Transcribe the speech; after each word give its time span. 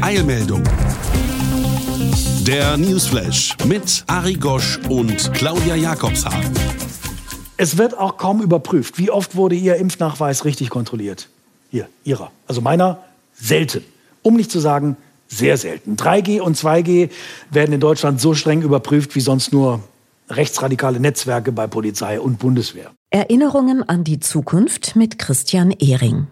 Eilmeldung. 0.00 0.62
Der 2.46 2.76
Newsflash 2.76 3.56
mit 3.66 4.04
Ari 4.06 4.34
Gosch 4.34 4.78
und 4.88 5.32
Claudia 5.32 5.74
Jakobshagen. 5.74 6.52
Es 7.56 7.76
wird 7.76 7.98
auch 7.98 8.16
kaum 8.16 8.40
überprüft. 8.40 8.98
Wie 8.98 9.10
oft 9.10 9.34
wurde 9.34 9.54
Ihr 9.54 9.76
Impfnachweis 9.76 10.44
richtig 10.44 10.70
kontrolliert? 10.70 11.28
Hier, 11.70 11.88
Ihrer. 12.04 12.30
Also 12.46 12.60
meiner 12.60 12.98
selten. 13.34 13.82
Um 14.22 14.36
nicht 14.36 14.50
zu 14.50 14.60
sagen, 14.60 14.96
sehr 15.28 15.56
selten. 15.56 15.96
3G 15.96 16.40
und 16.40 16.56
2G 16.56 17.10
werden 17.50 17.72
in 17.72 17.80
Deutschland 17.80 18.20
so 18.20 18.34
streng 18.34 18.62
überprüft 18.62 19.14
wie 19.16 19.20
sonst 19.20 19.52
nur 19.52 19.80
rechtsradikale 20.28 21.00
Netzwerke 21.00 21.52
bei 21.52 21.66
Polizei 21.66 22.20
und 22.20 22.38
Bundeswehr. 22.38 22.92
Erinnerungen 23.10 23.88
an 23.88 24.04
die 24.04 24.20
Zukunft 24.20 24.96
mit 24.96 25.18
Christian 25.18 25.70
Ehring. 25.70 26.26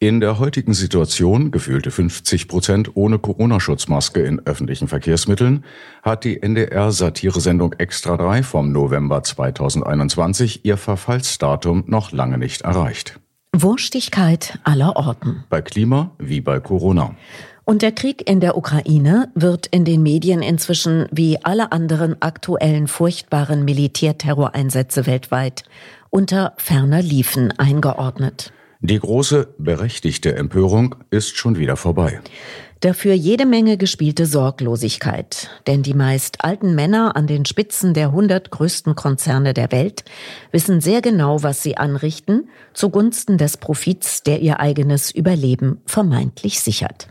In 0.00 0.20
der 0.20 0.38
heutigen 0.38 0.74
Situation, 0.74 1.50
gefühlte 1.50 1.90
50 1.90 2.48
Prozent 2.48 2.90
ohne 2.94 3.18
Corona-Schutzmaske 3.18 4.20
in 4.22 4.44
öffentlichen 4.44 4.88
Verkehrsmitteln, 4.88 5.64
hat 6.02 6.24
die 6.24 6.42
NDR-Satiresendung 6.42 7.74
Extra 7.74 8.16
3 8.16 8.42
vom 8.42 8.72
November 8.72 9.22
2021 9.22 10.64
ihr 10.64 10.76
Verfallsdatum 10.76 11.84
noch 11.86 12.12
lange 12.12 12.38
nicht 12.38 12.62
erreicht. 12.62 13.20
Wurstigkeit 13.54 14.58
aller 14.64 14.96
Orten. 14.96 15.44
Bei 15.48 15.62
Klima 15.62 16.10
wie 16.18 16.40
bei 16.40 16.58
Corona. 16.58 17.14
Und 17.64 17.80
der 17.80 17.92
Krieg 17.92 18.28
in 18.28 18.40
der 18.40 18.58
Ukraine 18.58 19.30
wird 19.34 19.68
in 19.68 19.84
den 19.84 20.02
Medien 20.02 20.42
inzwischen 20.42 21.06
wie 21.12 21.38
alle 21.44 21.72
anderen 21.72 22.20
aktuellen 22.20 22.88
furchtbaren 22.88 23.64
Militärterroreinsätze 23.64 25.06
weltweit 25.06 25.62
unter 26.10 26.52
ferner 26.58 27.00
Liefen 27.00 27.52
eingeordnet. 27.58 28.52
Die 28.84 28.98
große, 28.98 29.54
berechtigte 29.56 30.36
Empörung 30.36 30.94
ist 31.08 31.38
schon 31.38 31.56
wieder 31.56 31.74
vorbei. 31.74 32.20
Dafür 32.80 33.14
jede 33.14 33.46
Menge 33.46 33.78
gespielte 33.78 34.26
Sorglosigkeit. 34.26 35.48
Denn 35.66 35.82
die 35.82 35.94
meist 35.94 36.44
alten 36.44 36.74
Männer 36.74 37.16
an 37.16 37.26
den 37.26 37.46
Spitzen 37.46 37.94
der 37.94 38.08
100 38.08 38.50
größten 38.50 38.94
Konzerne 38.94 39.54
der 39.54 39.72
Welt 39.72 40.04
wissen 40.52 40.82
sehr 40.82 41.00
genau, 41.00 41.42
was 41.42 41.62
sie 41.62 41.78
anrichten, 41.78 42.50
zugunsten 42.74 43.38
des 43.38 43.56
Profits, 43.56 44.22
der 44.22 44.42
ihr 44.42 44.60
eigenes 44.60 45.10
Überleben 45.10 45.80
vermeintlich 45.86 46.60
sichert. 46.60 47.08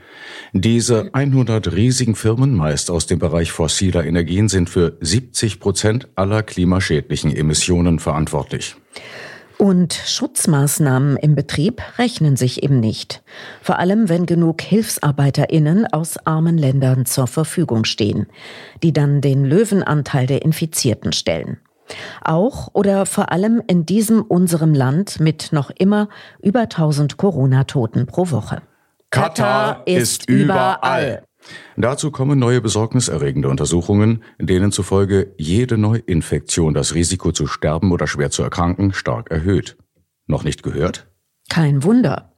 Diese 0.52 1.10
100 1.12 1.74
riesigen 1.74 2.14
Firmen, 2.14 2.54
meist 2.54 2.92
aus 2.92 3.08
dem 3.08 3.18
Bereich 3.18 3.52
fossiler 3.52 4.06
Energien, 4.06 4.48
sind 4.48 4.70
für 4.70 4.96
70 5.02 5.60
Prozent 5.60 6.08
aller 6.14 6.44
klimaschädlichen 6.44 7.36
Emissionen 7.36 7.98
verantwortlich. 7.98 8.76
Und 9.58 9.94
Schutzmaßnahmen 9.94 11.18
im 11.18 11.36
Betrieb 11.36 11.82
rechnen 11.98 12.36
sich 12.36 12.64
eben 12.64 12.80
nicht. 12.80 13.24
Vor 13.62 13.80
allem, 13.80 14.10
wenn 14.10 14.26
genug 14.26 14.62
HilfsarbeiterInnen 14.62 15.86
aus 15.94 16.18
armen 16.26 16.58
Ländern 16.58 17.06
zur 17.06 17.28
Verfügung 17.28 17.86
stehen, 17.86 18.28
die 18.82 18.94
dann 18.94 19.22
den 19.22 19.46
Löwenanteil 19.46 20.26
der 20.26 20.42
Infizierten 20.42 21.14
stellen. 21.14 21.60
Auch 22.22 22.70
oder 22.74 23.06
vor 23.06 23.32
allem 23.32 23.62
in 23.68 23.86
diesem 23.86 24.22
unserem 24.22 24.74
Land 24.74 25.20
mit 25.20 25.52
noch 25.52 25.70
immer 25.70 26.10
über 26.42 26.62
1000 26.62 27.18
Corona-Toten 27.18 28.06
pro 28.06 28.32
Woche. 28.32 28.62
Katar 29.10 29.84
ist 29.86 30.28
überall. 30.28 31.24
Dazu 31.78 32.12
kommen 32.12 32.40
neue 32.40 32.62
besorgniserregende 32.62 33.50
Untersuchungen, 33.50 34.24
denen 34.40 34.72
zufolge 34.72 35.34
jede 35.38 35.78
Neuinfektion 35.78 36.74
das 36.74 36.94
Risiko 36.94 37.32
zu 37.32 37.48
sterben 37.48 37.92
oder 37.92 38.08
schwer 38.08 38.30
zu 38.32 38.44
erkranken 38.44 38.94
stark 38.94 39.32
erhöht. 39.32 39.78
Noch 40.28 40.44
nicht 40.44 40.64
gehört? 40.64 41.08
Kein 41.50 41.84
Wunder. 41.84 42.34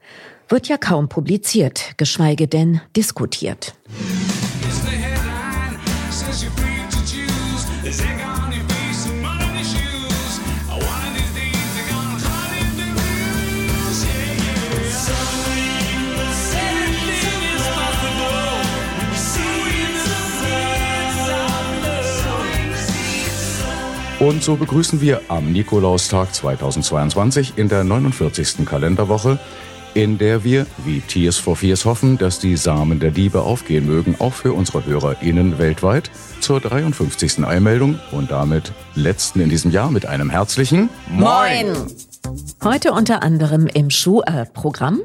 Wird 0.47 0.67
ja 0.67 0.77
kaum 0.77 1.09
publiziert, 1.09 1.93
geschweige 1.97 2.47
denn 2.47 2.81
diskutiert. 2.95 3.75
Und 24.25 24.43
so 24.43 24.55
begrüßen 24.55 25.01
wir 25.01 25.21
am 25.27 25.51
Nikolaustag 25.51 26.33
2022 26.33 27.59
in 27.59 27.69
der 27.69 27.83
49. 27.83 28.65
Kalenderwoche, 28.65 29.37
in 29.93 30.17
der 30.17 30.43
wir, 30.43 30.65
wie 30.83 31.01
Tears 31.01 31.37
for 31.37 31.55
Fears 31.55 31.85
hoffen, 31.85 32.17
dass 32.17 32.39
die 32.39 32.57
Samen 32.57 32.99
der 32.99 33.11
Liebe 33.11 33.43
aufgehen 33.43 33.85
mögen, 33.85 34.15
auch 34.17 34.33
für 34.33 34.53
unsere 34.53 34.83
HörerInnen 34.83 35.59
weltweit, 35.59 36.09
zur 36.39 36.59
53. 36.59 37.45
Einmeldung 37.45 37.99
und 38.11 38.31
damit 38.31 38.71
letzten 38.95 39.41
in 39.41 39.49
diesem 39.49 39.69
Jahr 39.69 39.91
mit 39.91 40.07
einem 40.07 40.31
herzlichen 40.31 40.89
Moin! 41.07 41.75
Heute 42.63 42.93
unter 42.93 43.21
anderem 43.21 43.67
im 43.67 43.91
Schuh-Programm. 43.91 45.01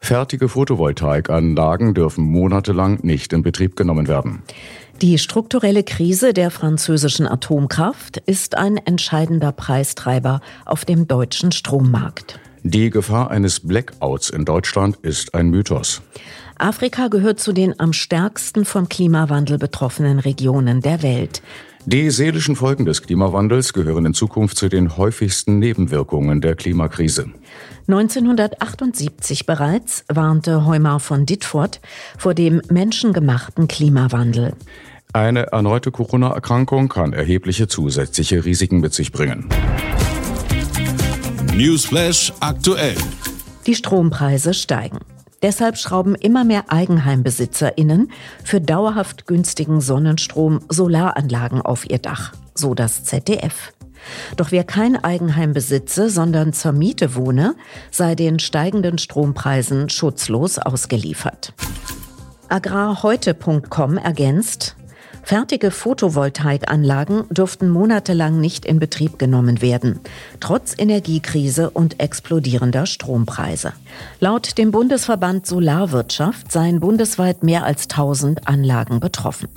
Fertige 0.00 0.48
Photovoltaikanlagen 0.48 1.94
dürfen 1.94 2.24
monatelang 2.24 2.98
nicht 3.02 3.32
in 3.32 3.42
Betrieb 3.42 3.76
genommen 3.76 4.08
werden. 4.08 4.42
Die 5.02 5.18
strukturelle 5.18 5.84
Krise 5.84 6.32
der 6.32 6.50
französischen 6.50 7.26
Atomkraft 7.26 8.16
ist 8.26 8.56
ein 8.56 8.76
entscheidender 8.76 9.52
Preistreiber 9.52 10.40
auf 10.64 10.84
dem 10.84 11.06
deutschen 11.06 11.52
Strommarkt. 11.52 12.40
Die 12.62 12.90
Gefahr 12.90 13.30
eines 13.30 13.60
Blackouts 13.60 14.30
in 14.30 14.44
Deutschland 14.44 14.96
ist 15.02 15.34
ein 15.34 15.48
Mythos. 15.48 16.02
Afrika 16.58 17.08
gehört 17.08 17.40
zu 17.40 17.52
den 17.52 17.78
am 17.80 17.94
stärksten 17.94 18.66
vom 18.66 18.88
Klimawandel 18.88 19.56
betroffenen 19.56 20.18
Regionen 20.18 20.82
der 20.82 21.02
Welt. 21.02 21.40
Die 21.86 22.10
seelischen 22.10 22.56
Folgen 22.56 22.84
des 22.84 23.00
Klimawandels 23.00 23.72
gehören 23.72 24.04
in 24.04 24.12
Zukunft 24.12 24.58
zu 24.58 24.68
den 24.68 24.98
häufigsten 24.98 25.58
Nebenwirkungen 25.58 26.42
der 26.42 26.54
Klimakrise. 26.54 27.30
1978 27.92 29.46
bereits 29.46 30.04
warnte 30.06 30.64
Heumar 30.64 31.00
von 31.00 31.26
Ditford 31.26 31.80
vor 32.16 32.34
dem 32.34 32.62
menschengemachten 32.70 33.66
Klimawandel. 33.66 34.54
Eine 35.12 35.48
erneute 35.48 35.90
Corona-Erkrankung 35.90 36.88
kann 36.88 37.12
erhebliche 37.12 37.66
zusätzliche 37.66 38.44
Risiken 38.44 38.78
mit 38.78 38.94
sich 38.94 39.10
bringen. 39.10 39.48
Newsflash 41.52 42.32
aktuell. 42.38 42.94
Die 43.66 43.74
Strompreise 43.74 44.54
steigen. 44.54 45.00
Deshalb 45.42 45.76
schrauben 45.76 46.14
immer 46.14 46.44
mehr 46.44 46.66
EigenheimbesitzerInnen 46.68 48.12
für 48.44 48.60
dauerhaft 48.60 49.26
günstigen 49.26 49.80
Sonnenstrom 49.80 50.60
Solaranlagen 50.68 51.60
auf 51.60 51.90
ihr 51.90 51.98
Dach, 51.98 52.34
so 52.54 52.74
das 52.74 53.02
ZDF. 53.02 53.72
Doch 54.36 54.52
wer 54.52 54.64
kein 54.64 55.02
Eigenheim 55.02 55.52
besitze, 55.52 56.10
sondern 56.10 56.52
zur 56.52 56.72
Miete 56.72 57.14
wohne, 57.14 57.54
sei 57.90 58.14
den 58.14 58.38
steigenden 58.38 58.98
Strompreisen 58.98 59.88
schutzlos 59.88 60.58
ausgeliefert. 60.58 61.52
Agrarheute.com 62.48 63.96
ergänzt, 63.96 64.76
Fertige 65.22 65.70
Photovoltaikanlagen 65.70 67.24
durften 67.30 67.68
monatelang 67.68 68.40
nicht 68.40 68.64
in 68.64 68.78
Betrieb 68.78 69.18
genommen 69.18 69.62
werden, 69.62 70.00
trotz 70.40 70.74
Energiekrise 70.76 71.70
und 71.70 72.00
explodierender 72.00 72.86
Strompreise. 72.86 73.72
Laut 74.18 74.58
dem 74.58 74.70
Bundesverband 74.70 75.46
Solarwirtschaft 75.46 76.50
seien 76.50 76.80
bundesweit 76.80 77.42
mehr 77.42 77.64
als 77.64 77.82
1000 77.84 78.48
Anlagen 78.48 78.98
betroffen. 78.98 79.48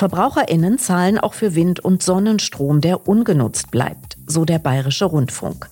Verbraucherinnen 0.00 0.78
zahlen 0.78 1.18
auch 1.18 1.34
für 1.34 1.54
Wind- 1.54 1.80
und 1.80 2.02
Sonnenstrom, 2.02 2.80
der 2.80 3.06
ungenutzt 3.06 3.70
bleibt, 3.70 4.16
so 4.26 4.46
der 4.46 4.58
bayerische 4.58 5.04
Rundfunk. 5.04 5.68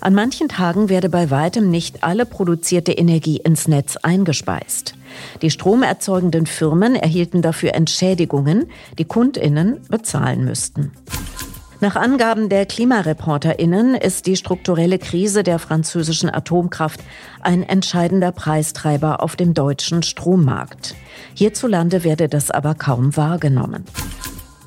An 0.00 0.14
manchen 0.14 0.48
Tagen 0.48 0.88
werde 0.88 1.08
bei 1.08 1.32
weitem 1.32 1.72
nicht 1.72 2.04
alle 2.04 2.24
produzierte 2.24 2.92
Energie 2.92 3.38
ins 3.38 3.66
Netz 3.66 3.96
eingespeist. 3.96 4.94
Die 5.42 5.50
stromerzeugenden 5.50 6.46
Firmen 6.46 6.94
erhielten 6.94 7.42
dafür 7.42 7.74
Entschädigungen, 7.74 8.70
die 8.96 9.06
Kundinnen 9.06 9.80
bezahlen 9.88 10.44
müssten. 10.44 10.92
Nach 11.80 11.96
Angaben 11.96 12.48
der 12.48 12.66
KlimareporterInnen 12.66 13.94
ist 13.94 14.26
die 14.26 14.36
strukturelle 14.36 14.98
Krise 14.98 15.42
der 15.42 15.58
französischen 15.58 16.30
Atomkraft 16.32 17.00
ein 17.40 17.62
entscheidender 17.62 18.32
Preistreiber 18.32 19.22
auf 19.22 19.36
dem 19.36 19.54
deutschen 19.54 20.02
Strommarkt. 20.02 20.94
Hierzulande 21.34 22.04
werde 22.04 22.28
das 22.28 22.50
aber 22.50 22.74
kaum 22.74 23.16
wahrgenommen. 23.16 23.84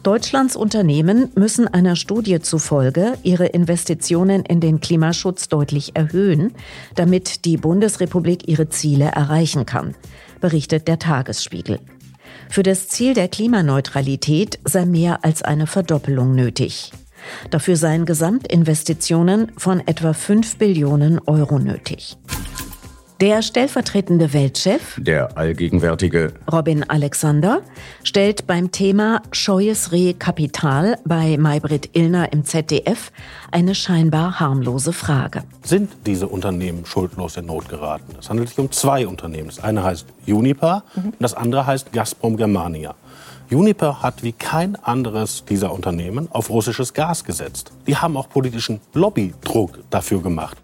Deutschlands 0.03 0.55
Unternehmen 0.55 1.31
müssen 1.35 1.67
einer 1.67 1.95
Studie 1.95 2.39
zufolge 2.39 3.17
ihre 3.23 3.47
Investitionen 3.47 4.45
in 4.45 4.61
den 4.61 4.79
Klimaschutz 4.79 5.49
deutlich 5.49 5.95
erhöhen, 5.95 6.53
damit 6.95 7.45
die 7.45 7.57
Bundesrepublik 7.57 8.47
ihre 8.47 8.69
Ziele 8.69 9.05
erreichen 9.05 9.65
kann, 9.65 9.95
berichtet 10.39 10.87
der 10.87 10.99
Tagesspiegel. 10.99 11.79
Für 12.49 12.63
das 12.63 12.87
Ziel 12.87 13.13
der 13.13 13.27
Klimaneutralität 13.27 14.59
sei 14.63 14.85
mehr 14.85 15.23
als 15.23 15.41
eine 15.41 15.67
Verdoppelung 15.67 16.35
nötig. 16.35 16.91
Dafür 17.49 17.75
seien 17.75 18.05
Gesamtinvestitionen 18.05 19.51
von 19.57 19.85
etwa 19.85 20.13
5 20.13 20.57
Billionen 20.57 21.19
Euro 21.19 21.59
nötig. 21.59 22.17
Der 23.19 23.41
stellvertretende 23.41 24.31
Weltchef, 24.31 24.95
der 25.01 25.39
allgegenwärtige 25.39 26.33
Robin 26.51 26.87
Alexander, 26.87 27.63
stellt 28.03 28.45
beim 28.45 28.71
Thema 28.71 29.23
Scheues 29.31 29.91
Reh 29.91 30.13
Kapital 30.13 30.99
bei 31.03 31.35
Maybrit 31.35 31.89
Illner 31.93 32.31
im 32.31 32.45
ZDF 32.45 33.11
eine 33.49 33.73
scheinbar 33.73 34.39
harmlose 34.39 34.93
Frage. 34.93 35.43
Sind 35.63 35.89
diese 36.05 36.27
Unternehmen 36.27 36.85
schuldlos 36.85 37.37
in 37.37 37.47
Not 37.47 37.69
geraten? 37.69 38.15
Es 38.19 38.29
handelt 38.29 38.49
sich 38.49 38.59
um 38.59 38.71
zwei 38.71 39.07
Unternehmen. 39.07 39.47
Das 39.47 39.63
eine 39.63 39.83
heißt 39.83 40.05
Unipa 40.27 40.83
mhm. 40.93 41.05
und 41.05 41.15
das 41.19 41.33
andere 41.33 41.65
heißt 41.65 41.91
Gazprom 41.91 42.37
Germania. 42.37 42.93
Uniper 43.49 44.03
hat 44.03 44.21
wie 44.21 44.33
kein 44.33 44.75
anderes 44.75 45.43
dieser 45.43 45.73
Unternehmen 45.73 46.27
auf 46.31 46.51
russisches 46.51 46.93
Gas 46.93 47.23
gesetzt. 47.23 47.71
Die 47.87 47.97
haben 47.97 48.15
auch 48.15 48.29
politischen 48.29 48.79
Lobbydruck 48.93 49.79
dafür 49.89 50.21
gemacht. 50.21 50.57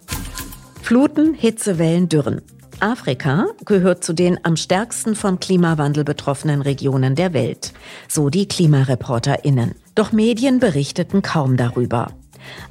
Fluten, 0.84 1.34
Hitzewellen, 1.34 2.10
Dürren. 2.10 2.42
Afrika 2.82 3.48
gehört 3.64 4.04
zu 4.04 4.12
den 4.12 4.38
am 4.44 4.58
stärksten 4.58 5.16
vom 5.16 5.40
Klimawandel 5.40 6.04
betroffenen 6.04 6.62
Regionen 6.62 7.16
der 7.16 7.32
Welt, 7.32 7.72
so 8.10 8.30
die 8.30 8.50
KlimareporterInnen. 8.50 9.76
Doch 9.96 10.12
Medien 10.12 10.60
berichteten 10.60 11.22
kaum 11.22 11.56
darüber. 11.56 12.12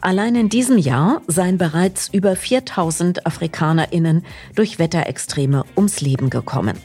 Allein 0.02 0.34
in 0.34 0.50
diesem 0.50 0.76
Jahr 0.76 1.22
seien 1.26 1.56
bereits 1.56 2.10
über 2.12 2.36
4000 2.36 3.26
AfrikanerInnen 3.26 4.26
durch 4.54 4.78
Wetterextreme 4.78 5.64
ums 5.74 6.02
Leben 6.02 6.28
gekommen. 6.28 6.76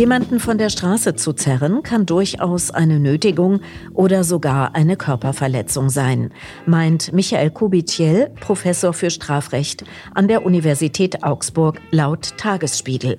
Jemanden 0.00 0.40
von 0.40 0.56
der 0.56 0.70
Straße 0.70 1.14
zu 1.14 1.34
zerren 1.34 1.82
kann 1.82 2.06
durchaus 2.06 2.70
eine 2.70 2.98
Nötigung 2.98 3.60
oder 3.92 4.24
sogar 4.24 4.74
eine 4.74 4.96
Körperverletzung 4.96 5.90
sein, 5.90 6.32
meint 6.64 7.12
Michael 7.12 7.50
Kubitiel, 7.50 8.30
Professor 8.40 8.94
für 8.94 9.10
Strafrecht 9.10 9.84
an 10.14 10.26
der 10.26 10.46
Universität 10.46 11.22
Augsburg 11.22 11.82
laut 11.90 12.38
Tagesspiegel. 12.38 13.18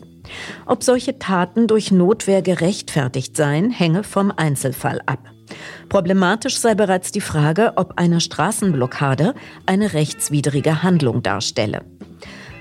Ob 0.66 0.81
solche 0.81 1.19
Taten 1.19 1.68
durch 1.68 1.92
Notwehr 1.92 2.42
gerechtfertigt 2.42 3.38
seien, 3.38 3.69
hänge 3.69 4.04
vom 4.04 4.33
Einzelfall 4.36 5.01
ab. 5.06 5.19
Problematisch 5.88 6.57
sei 6.57 6.74
bereits 6.74 7.12
die 7.12 7.22
Frage, 7.22 7.74
ob 7.75 8.00
eine 8.00 8.19
Straßenblockade 8.19 9.36
eine 9.68 9.94
rechtswidrige 9.94 10.81
Handlung 10.81 11.22
darstelle. 11.22 11.83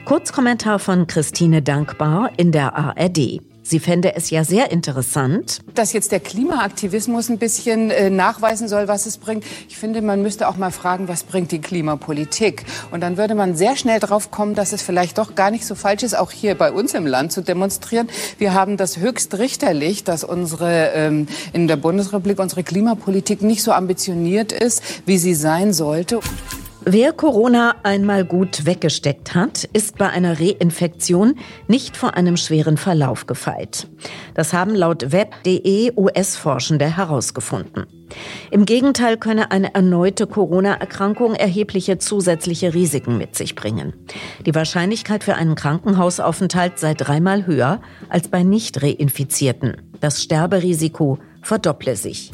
Kurzkommentar 0.05 0.79
von 0.79 1.07
Christine 1.07 1.63
Dankbar 1.63 2.33
in 2.37 2.53
der 2.53 2.77
ARD. 2.77 3.41
Sie 3.71 3.79
fände 3.79 4.17
es 4.17 4.31
ja 4.31 4.43
sehr 4.43 4.73
interessant, 4.73 5.61
dass 5.77 5.93
jetzt 5.93 6.11
der 6.11 6.19
Klimaaktivismus 6.19 7.29
ein 7.29 7.39
bisschen 7.39 7.93
äh, 7.93 8.11
nachweisen 8.11 8.67
soll, 8.67 8.89
was 8.89 9.07
es 9.07 9.17
bringt. 9.17 9.45
Ich 9.69 9.79
finde, 9.79 10.03
man 10.03 10.23
müsste 10.23 10.49
auch 10.49 10.57
mal 10.57 10.73
fragen, 10.73 11.07
was 11.07 11.23
bringt 11.23 11.53
die 11.53 11.61
Klimapolitik? 11.61 12.65
Und 12.91 13.01
dann 13.01 13.17
würde 13.17 13.37
man 13.37 13.55
sehr 13.55 13.77
schnell 13.77 14.01
drauf 14.01 14.33
kommen, 14.33 14.57
dass 14.57 14.73
es 14.73 14.83
vielleicht 14.83 15.19
doch 15.19 15.37
gar 15.37 15.53
nicht 15.53 15.65
so 15.65 15.77
falsch 15.77 16.03
ist, 16.03 16.19
auch 16.19 16.33
hier 16.33 16.57
bei 16.57 16.73
uns 16.73 16.95
im 16.95 17.07
Land 17.07 17.31
zu 17.31 17.43
demonstrieren. 17.43 18.09
Wir 18.39 18.55
haben 18.55 18.77
das 18.77 18.97
höchst 18.97 19.39
richterlich, 19.39 20.03
dass 20.03 20.25
unsere 20.25 20.91
ähm, 20.93 21.29
in 21.53 21.69
der 21.69 21.77
Bundesrepublik 21.77 22.41
unsere 22.41 22.65
Klimapolitik 22.65 23.41
nicht 23.41 23.63
so 23.63 23.71
ambitioniert 23.71 24.51
ist, 24.51 24.83
wie 25.07 25.17
sie 25.17 25.35
sein 25.37 25.73
sollte. 25.73 26.19
Wer 26.85 27.12
Corona 27.12 27.75
einmal 27.82 28.25
gut 28.25 28.65
weggesteckt 28.65 29.35
hat, 29.35 29.65
ist 29.65 29.99
bei 29.99 30.09
einer 30.09 30.41
Reinfektion 30.41 31.35
nicht 31.69 31.94
vor 31.94 32.15
einem 32.15 32.38
schweren 32.38 32.79
Verlauf 32.79 33.27
gefeit. 33.27 33.87
Das 34.35 34.55
haben 34.55 34.75
laut 34.75 35.12
web.de 35.12 35.93
US-Forschende 35.94 36.97
herausgefunden. 36.97 37.87
Im 38.50 38.65
Gegenteil 38.65 39.19
könne 39.19 39.50
eine 39.50 39.75
erneute 39.75 40.27
Corona-Erkrankung 40.27 41.35
erhebliche 41.35 41.99
zusätzliche 41.99 42.73
Risiken 42.73 43.19
mit 43.19 43.37
sich 43.37 43.55
bringen. 43.55 43.93
Die 44.47 44.55
Wahrscheinlichkeit 44.55 45.23
für 45.23 45.35
einen 45.35 45.56
Krankenhausaufenthalt 45.56 46.79
sei 46.79 46.94
dreimal 46.94 47.47
höher 47.47 47.83
als 48.09 48.29
bei 48.29 48.43
nicht 48.43 48.83
reinfizierten. 48.83 49.76
Das 50.00 50.23
Sterberisiko 50.23 51.19
verdopple 51.43 51.94
sich. 51.97 52.33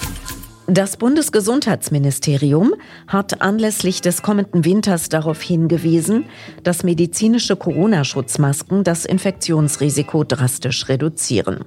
Das 0.68 0.96
Bundesgesundheitsministerium 0.96 2.74
hat 3.06 3.40
anlässlich 3.40 4.00
des 4.00 4.22
kommenden 4.22 4.64
Winters 4.64 5.08
darauf 5.08 5.40
hingewiesen, 5.40 6.24
dass 6.64 6.82
medizinische 6.82 7.54
Corona-Schutzmasken 7.54 8.82
das 8.82 9.04
Infektionsrisiko 9.04 10.24
drastisch 10.24 10.88
reduzieren. 10.88 11.64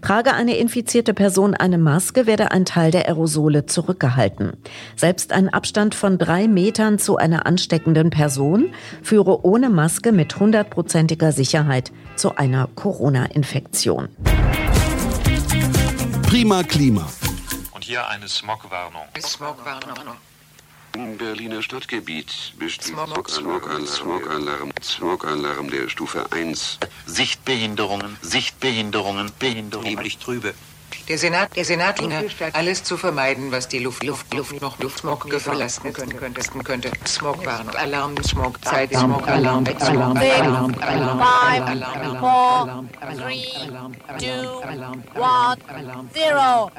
Trage 0.00 0.34
eine 0.34 0.56
infizierte 0.56 1.14
Person 1.14 1.54
eine 1.54 1.78
Maske, 1.78 2.26
werde 2.26 2.50
ein 2.50 2.64
Teil 2.64 2.90
der 2.90 3.06
Aerosole 3.06 3.66
zurückgehalten. 3.66 4.54
Selbst 4.96 5.32
ein 5.32 5.48
Abstand 5.48 5.94
von 5.94 6.18
drei 6.18 6.48
Metern 6.48 6.98
zu 6.98 7.16
einer 7.16 7.46
ansteckenden 7.46 8.10
Person 8.10 8.70
führe 9.04 9.44
ohne 9.44 9.70
Maske 9.70 10.10
mit 10.10 10.40
hundertprozentiger 10.40 11.30
Sicherheit 11.30 11.92
zu 12.16 12.36
einer 12.36 12.68
Corona-Infektion. 12.74 14.08
Prima 16.26 16.64
Klima 16.64 17.06
hier 17.84 18.06
eine 18.08 18.28
Smogwarnung. 18.28 19.06
Smogwarnung. 19.20 20.16
Im 20.94 21.16
Berliner 21.16 21.62
Stadtgebiet 21.62 22.52
besteht 22.58 22.94
Smogalarm, 22.94 23.86
Smogalarm, 23.86 24.70
Smogalarm 24.82 25.70
der 25.70 25.88
Stufe 25.88 26.30
1. 26.30 26.78
Sichtbehinderungen, 27.06 28.18
Sichtbehinderungen, 28.20 29.32
Behinderungen. 29.38 29.88
Lieblich 29.88 30.18
trübe. 30.18 30.52
Der 31.08 31.18
Senat, 31.18 31.56
der 31.56 31.64
Senat 31.64 32.00
alles 32.52 32.84
zu 32.84 32.96
vermeiden, 32.96 33.50
was 33.50 33.68
die 33.68 33.78
Luft, 33.78 34.04
Luft, 34.04 34.32
Luft 34.34 34.60
noch 34.60 34.78
Luftsmog 34.78 35.26
verlassen 35.40 35.92
könnte, 35.92 36.16
könnte, 36.16 36.42
könnte. 36.62 36.90
Smogwarnung, 37.06 37.74
Alarm, 37.74 38.14
Smog, 38.22 38.62
Zeit, 38.64 38.90
Smog, 38.92 39.26
Alarm, 39.26 39.64
Alarm, 39.80 40.16
Alarm, 40.16 40.76
Alarm, 40.80 41.22
Alarm, 41.66 42.18
four, 42.20 42.84
three, 43.16 43.46
two, 44.18 44.60
one, 45.18 45.56
zero. 46.12 46.70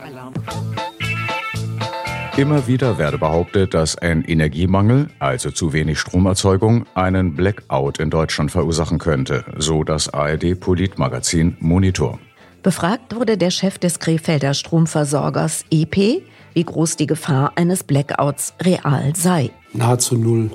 Immer 2.36 2.66
wieder 2.66 2.98
werde 2.98 3.20
behauptet, 3.20 3.76
dass 3.76 3.96
ein 3.96 4.24
Energiemangel, 4.24 5.08
also 5.20 5.52
zu 5.52 5.72
wenig 5.72 6.00
Stromerzeugung, 6.00 6.86
einen 6.96 7.36
Blackout 7.36 8.00
in 8.00 8.10
Deutschland 8.10 8.50
verursachen 8.50 8.98
könnte, 8.98 9.46
so 9.58 9.84
das 9.84 10.10
ARD 10.12 10.60
Politmagazin 10.60 11.56
Monitor. 11.60 12.18
Befragt 12.64 13.16
wurde 13.16 13.38
der 13.38 13.52
Chef 13.52 13.78
des 13.78 14.00
Krefelder 14.00 14.56
Stromversorgers 14.56 15.64
EP, 15.70 16.24
wie 16.56 16.64
groß 16.64 16.96
die 16.96 17.06
Gefahr 17.06 17.52
eines 17.56 17.84
Blackouts 17.84 18.56
real 18.64 19.14
sei. 19.16 19.52
Nahezu 19.74 20.18
null. 20.18 20.50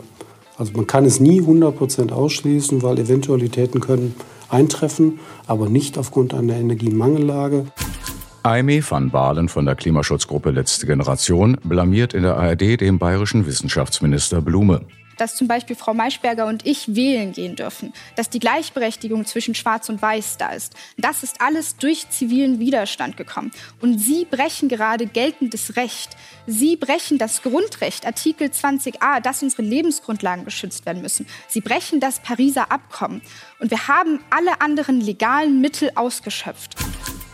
Also 0.57 0.73
man 0.73 0.89
kann 0.89 1.05
es 1.05 1.21
nie 1.21 1.41
100% 1.41 2.11
ausschließen, 2.11 2.83
weil 2.83 2.99
Eventualitäten 2.99 3.81
können 3.81 4.17
eintreffen, 4.49 5.21
aber 5.47 5.69
nicht 5.69 5.97
aufgrund 5.97 6.35
einer 6.35 6.57
Energiemangellage. 6.57 7.67
Aimee 8.43 8.83
van 8.89 9.11
Balen 9.11 9.49
von 9.49 9.67
der 9.67 9.75
Klimaschutzgruppe 9.75 10.51
Letzte 10.51 10.87
Generation 10.87 11.59
blamiert 11.65 12.15
in 12.15 12.23
der 12.23 12.37
ARD 12.37 12.81
den 12.81 12.99
bayerischen 12.99 13.47
Wissenschaftsminister 13.47 14.41
Blume. 14.41 14.83
Dass 15.17 15.35
zum 15.35 15.49
Beispiel 15.49 15.75
Frau 15.75 15.95
Maischberger 15.95 16.47
und 16.47 16.65
ich 16.65 16.95
wählen 16.95 17.33
gehen 17.33 17.57
dürfen, 17.57 17.93
dass 18.15 18.31
die 18.31 18.39
Gleichberechtigung 18.39 19.27
zwischen 19.27 19.57
Schwarz 19.57 19.89
und 19.89 20.01
Weiß 20.01 20.37
da 20.37 20.51
ist, 20.51 20.75
das 20.97 21.25
ist 21.25 21.41
alles 21.41 21.77
durch 21.77 22.09
zivilen 22.11 22.61
Widerstand 22.61 23.17
gekommen. 23.17 23.51
Und 23.81 23.99
Sie 23.99 24.25
brechen 24.25 24.69
gerade 24.69 25.07
geltendes 25.07 25.75
Recht. 25.75 26.17
Sie 26.47 26.77
brechen 26.77 27.19
das 27.19 27.43
Grundrecht, 27.43 28.07
Artikel 28.07 28.49
20a, 28.49 29.21
dass 29.21 29.43
unsere 29.43 29.63
Lebensgrundlagen 29.63 30.45
geschützt 30.45 30.87
werden 30.87 31.03
müssen. 31.03 31.27
Sie 31.49 31.61
brechen 31.61 31.99
das 31.99 32.21
Pariser 32.21 32.71
Abkommen. 32.71 33.21
Und 33.59 33.73
wir 33.73 33.89
haben 33.89 34.21
alle 34.31 34.61
anderen 34.61 35.01
legalen 35.01 35.61
Mittel 35.61 35.91
ausgeschöpft. 35.97 36.77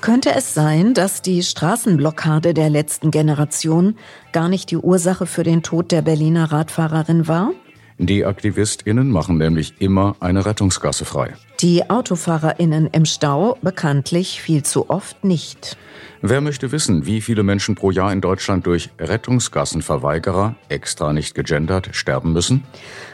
Könnte 0.04 0.34
es 0.34 0.52
sein, 0.52 0.92
dass 0.92 1.22
die 1.22 1.42
Straßenblockade 1.42 2.52
der 2.52 2.68
letzten 2.68 3.10
Generation 3.10 3.96
gar 4.32 4.50
nicht 4.50 4.70
die 4.70 4.76
Ursache 4.76 5.24
für 5.24 5.44
den 5.44 5.62
Tod 5.62 5.92
der 5.92 6.02
Berliner 6.02 6.52
Radfahrerin 6.52 7.26
war? 7.26 7.52
Die 7.96 8.26
AktivistInnen 8.26 9.10
machen 9.10 9.38
nämlich 9.38 9.80
immer 9.80 10.14
eine 10.20 10.44
Rettungsgasse 10.44 11.06
frei. 11.06 11.32
Die 11.60 11.88
AutofahrerInnen 11.88 12.88
im 12.88 13.06
Stau 13.06 13.56
bekanntlich 13.62 14.42
viel 14.42 14.62
zu 14.62 14.90
oft 14.90 15.24
nicht. 15.24 15.78
Wer 16.20 16.42
möchte 16.42 16.70
wissen, 16.70 17.06
wie 17.06 17.22
viele 17.22 17.42
Menschen 17.42 17.74
pro 17.74 17.90
Jahr 17.90 18.12
in 18.12 18.20
Deutschland 18.20 18.66
durch 18.66 18.90
Rettungsgassenverweigerer, 18.98 20.54
extra 20.68 21.14
nicht 21.14 21.34
gegendert, 21.34 21.88
sterben 21.92 22.34
müssen? 22.34 22.62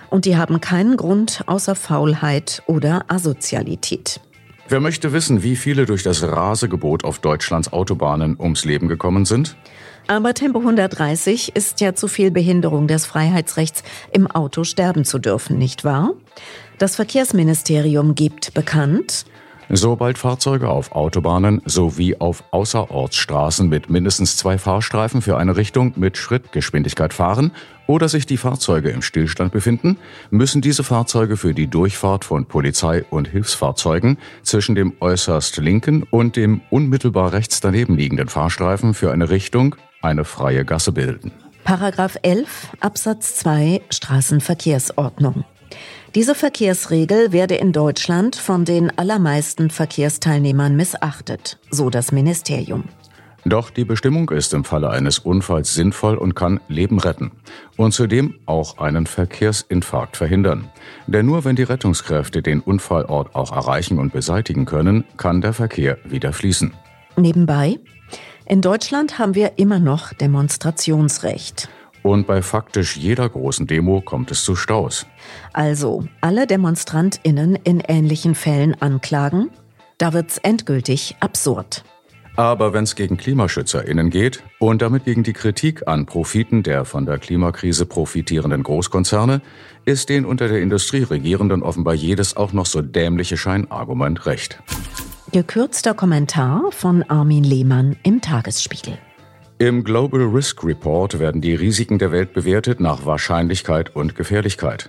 Und 0.08 0.24
die 0.24 0.36
haben 0.36 0.60
keinen 0.60 0.96
Grund 0.96 1.44
außer 1.46 1.76
Faulheit 1.76 2.64
oder 2.66 3.04
Asozialität. 3.06 4.20
Wer 4.70 4.78
möchte 4.78 5.12
wissen, 5.12 5.42
wie 5.42 5.56
viele 5.56 5.84
durch 5.84 6.04
das 6.04 6.22
Rasegebot 6.22 7.02
auf 7.02 7.18
Deutschlands 7.18 7.72
Autobahnen 7.72 8.36
ums 8.38 8.64
Leben 8.64 8.86
gekommen 8.86 9.24
sind? 9.24 9.56
Aber 10.06 10.32
Tempo 10.32 10.60
130 10.60 11.56
ist 11.56 11.80
ja 11.80 11.96
zu 11.96 12.06
viel 12.06 12.30
Behinderung 12.30 12.86
des 12.86 13.04
Freiheitsrechts, 13.04 13.82
im 14.12 14.28
Auto 14.28 14.62
sterben 14.62 15.04
zu 15.04 15.18
dürfen, 15.18 15.58
nicht 15.58 15.84
wahr? 15.84 16.12
Das 16.78 16.94
Verkehrsministerium 16.94 18.14
gibt 18.14 18.54
bekannt, 18.54 19.24
Sobald 19.72 20.18
Fahrzeuge 20.18 20.68
auf 20.68 20.90
Autobahnen 20.90 21.62
sowie 21.64 22.16
auf 22.16 22.42
Außerortsstraßen 22.50 23.68
mit 23.68 23.88
mindestens 23.88 24.36
zwei 24.36 24.58
Fahrstreifen 24.58 25.22
für 25.22 25.36
eine 25.36 25.56
Richtung 25.56 25.92
mit 25.94 26.16
Schrittgeschwindigkeit 26.16 27.14
fahren 27.14 27.52
oder 27.86 28.08
sich 28.08 28.26
die 28.26 28.36
Fahrzeuge 28.36 28.90
im 28.90 29.00
Stillstand 29.00 29.52
befinden, 29.52 29.96
müssen 30.30 30.60
diese 30.60 30.82
Fahrzeuge 30.82 31.36
für 31.36 31.54
die 31.54 31.68
Durchfahrt 31.68 32.24
von 32.24 32.46
Polizei 32.46 33.04
und 33.10 33.28
Hilfsfahrzeugen 33.28 34.18
zwischen 34.42 34.74
dem 34.74 34.94
äußerst 34.98 35.58
linken 35.58 36.02
und 36.02 36.34
dem 36.34 36.62
unmittelbar 36.70 37.32
rechts 37.32 37.60
daneben 37.60 37.96
liegenden 37.96 38.26
Fahrstreifen 38.26 38.92
für 38.92 39.12
eine 39.12 39.30
Richtung 39.30 39.76
eine 40.02 40.24
freie 40.24 40.64
Gasse 40.64 40.90
bilden. 40.90 41.30
Paragraph 41.62 42.18
11 42.22 42.70
Absatz 42.80 43.36
2 43.36 43.82
Straßenverkehrsordnung. 43.88 45.44
Diese 46.16 46.34
Verkehrsregel 46.34 47.30
werde 47.30 47.54
in 47.54 47.72
Deutschland 47.72 48.34
von 48.34 48.64
den 48.64 48.90
allermeisten 48.98 49.70
Verkehrsteilnehmern 49.70 50.74
missachtet, 50.74 51.60
so 51.70 51.88
das 51.88 52.10
Ministerium. 52.10 52.84
Doch 53.44 53.70
die 53.70 53.84
Bestimmung 53.84 54.28
ist 54.30 54.52
im 54.52 54.64
Falle 54.64 54.90
eines 54.90 55.20
Unfalls 55.20 55.72
sinnvoll 55.72 56.16
und 56.16 56.34
kann 56.34 56.58
Leben 56.66 56.98
retten. 56.98 57.30
Und 57.76 57.92
zudem 57.92 58.34
auch 58.46 58.78
einen 58.78 59.06
Verkehrsinfarkt 59.06 60.16
verhindern. 60.16 60.68
Denn 61.06 61.26
nur 61.26 61.44
wenn 61.44 61.54
die 61.54 61.62
Rettungskräfte 61.62 62.42
den 62.42 62.60
Unfallort 62.60 63.36
auch 63.36 63.52
erreichen 63.52 64.00
und 64.00 64.12
beseitigen 64.12 64.64
können, 64.64 65.04
kann 65.16 65.40
der 65.40 65.52
Verkehr 65.52 65.96
wieder 66.04 66.32
fließen. 66.32 66.74
Nebenbei, 67.16 67.78
in 68.46 68.62
Deutschland 68.62 69.20
haben 69.20 69.36
wir 69.36 69.58
immer 69.58 69.78
noch 69.78 70.12
Demonstrationsrecht. 70.12 71.68
Und 72.02 72.26
bei 72.26 72.42
faktisch 72.42 72.96
jeder 72.96 73.28
großen 73.28 73.66
Demo 73.66 74.00
kommt 74.00 74.30
es 74.30 74.44
zu 74.44 74.56
Staus. 74.56 75.06
Also 75.52 76.04
alle 76.20 76.46
DemonstrantInnen 76.46 77.56
in 77.56 77.80
ähnlichen 77.80 78.34
Fällen 78.34 78.80
anklagen? 78.80 79.50
Da 79.98 80.12
wird's 80.12 80.38
endgültig 80.38 81.16
absurd. 81.20 81.84
Aber 82.36 82.72
wenn 82.72 82.84
es 82.84 82.94
gegen 82.94 83.18
KlimaschützerInnen 83.18 84.08
geht 84.08 84.42
und 84.58 84.80
damit 84.80 85.04
gegen 85.04 85.24
die 85.24 85.34
Kritik 85.34 85.86
an 85.86 86.06
Profiten 86.06 86.62
der 86.62 86.86
von 86.86 87.04
der 87.04 87.18
Klimakrise 87.18 87.84
profitierenden 87.84 88.62
Großkonzerne, 88.62 89.42
ist 89.84 90.08
den 90.08 90.24
unter 90.24 90.48
der 90.48 90.62
Industrie 90.62 91.02
Regierenden 91.02 91.62
offenbar 91.62 91.94
jedes 91.94 92.36
auch 92.36 92.54
noch 92.54 92.66
so 92.66 92.80
dämliche 92.80 93.36
Scheinargument 93.36 94.24
recht. 94.24 94.62
Gekürzter 95.32 95.92
Kommentar 95.92 96.62
von 96.70 97.02
Armin 97.02 97.44
Lehmann 97.44 97.96
im 98.02 98.20
Tagesspiegel. 98.20 98.98
Im 99.60 99.84
Global 99.84 100.22
Risk 100.22 100.64
Report 100.64 101.18
werden 101.18 101.42
die 101.42 101.54
Risiken 101.54 101.98
der 101.98 102.12
Welt 102.12 102.32
bewertet 102.32 102.80
nach 102.80 103.04
Wahrscheinlichkeit 103.04 103.94
und 103.94 104.14
Gefährlichkeit. 104.14 104.88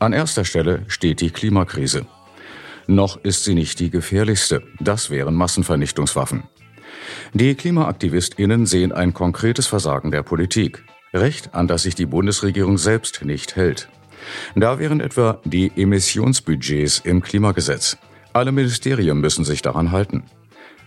An 0.00 0.12
erster 0.12 0.44
Stelle 0.44 0.84
steht 0.86 1.22
die 1.22 1.30
Klimakrise. 1.30 2.04
Noch 2.86 3.16
ist 3.24 3.44
sie 3.44 3.54
nicht 3.54 3.80
die 3.80 3.88
gefährlichste. 3.88 4.64
Das 4.80 5.08
wären 5.08 5.34
Massenvernichtungswaffen. 5.34 6.42
Die 7.32 7.54
KlimaaktivistInnen 7.54 8.66
sehen 8.66 8.92
ein 8.92 9.14
konkretes 9.14 9.66
Versagen 9.66 10.10
der 10.10 10.22
Politik. 10.22 10.84
Recht, 11.14 11.54
an 11.54 11.66
das 11.66 11.84
sich 11.84 11.94
die 11.94 12.04
Bundesregierung 12.04 12.76
selbst 12.76 13.24
nicht 13.24 13.56
hält. 13.56 13.88
Da 14.54 14.78
wären 14.78 15.00
etwa 15.00 15.40
die 15.46 15.72
Emissionsbudgets 15.74 16.98
im 16.98 17.22
Klimagesetz. 17.22 17.96
Alle 18.34 18.52
Ministerien 18.52 19.22
müssen 19.22 19.46
sich 19.46 19.62
daran 19.62 19.90
halten. 19.90 20.24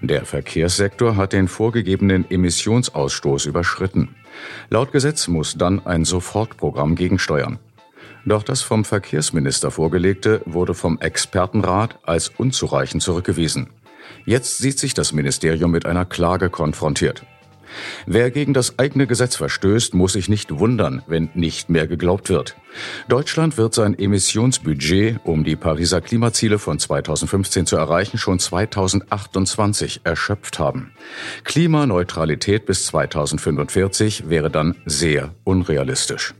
Der 0.02 0.26
Verkehrssektor 0.26 1.16
hat 1.16 1.34
den 1.34 1.48
vorgegebenen 1.48 2.30
Emissionsausstoß 2.30 3.46
überschritten. 3.46 4.16
Laut 4.70 4.92
Gesetz 4.92 5.28
muss 5.28 5.56
dann 5.56 5.86
ein 5.86 6.06
Sofortprogramm 6.06 6.96
gegensteuern. 6.96 7.60
Doch 8.26 8.44
das 8.44 8.62
vom 8.62 8.86
Verkehrsminister 8.86 9.72
vorgelegte 9.72 10.42
wurde 10.46 10.74
vom 10.74 11.00
Expertenrat 11.00 12.00
als 12.04 12.30
unzureichend 12.30 13.04
zurückgewiesen. 13.04 13.70
Jetzt 14.26 14.58
sieht 14.58 14.80
sich 14.80 14.94
das 14.94 15.14
Ministerium 15.14 15.72
mit 15.72 15.86
einer 15.86 16.06
Klage 16.06 16.50
konfrontiert. 16.50 17.24
Wer 18.06 18.32
gegen 18.32 18.54
das 18.54 18.80
eigene 18.80 19.08
Gesetz 19.08 19.36
verstößt, 19.36 19.94
muss 19.94 20.14
sich 20.14 20.30
nicht 20.30 20.60
wundern, 20.60 21.04
wenn 21.08 21.30
nicht 21.34 21.70
mehr 21.70 21.88
geglaubt 21.88 22.30
wird. 22.30 22.56
Deutschland 23.08 23.58
wird 23.58 23.74
sein 23.74 23.98
Emissionsbudget, 23.98 25.20
um 25.24 25.44
die 25.44 25.56
Pariser 25.56 26.02
Klimaziele 26.02 26.60
von 26.60 26.80
2015 26.80 27.66
zu 27.66 27.78
erreichen, 27.78 28.18
schon 28.18 28.40
2028 28.40 30.02
erschöpft 30.04 30.60
haben. 30.60 30.92
Klimaneutralität 31.44 32.66
bis 32.66 32.86
2045 32.88 34.30
wäre 34.30 34.50
dann 34.50 34.76
sehr 34.86 35.34
unrealistisch. 35.44 36.34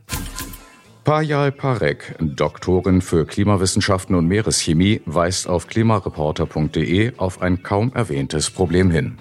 Payal 1.06 1.52
Parek, 1.52 2.16
Doktorin 2.20 3.00
für 3.00 3.28
Klimawissenschaften 3.28 4.16
und 4.16 4.28
Meereschemie, 4.28 5.02
weist 5.06 5.48
auf 5.48 5.68
klimareporter.de 5.68 7.14
auf 7.18 7.44
ein 7.44 7.62
kaum 7.62 7.94
erwähntes 7.94 8.50
Problem 8.50 8.90
hin. 8.90 9.20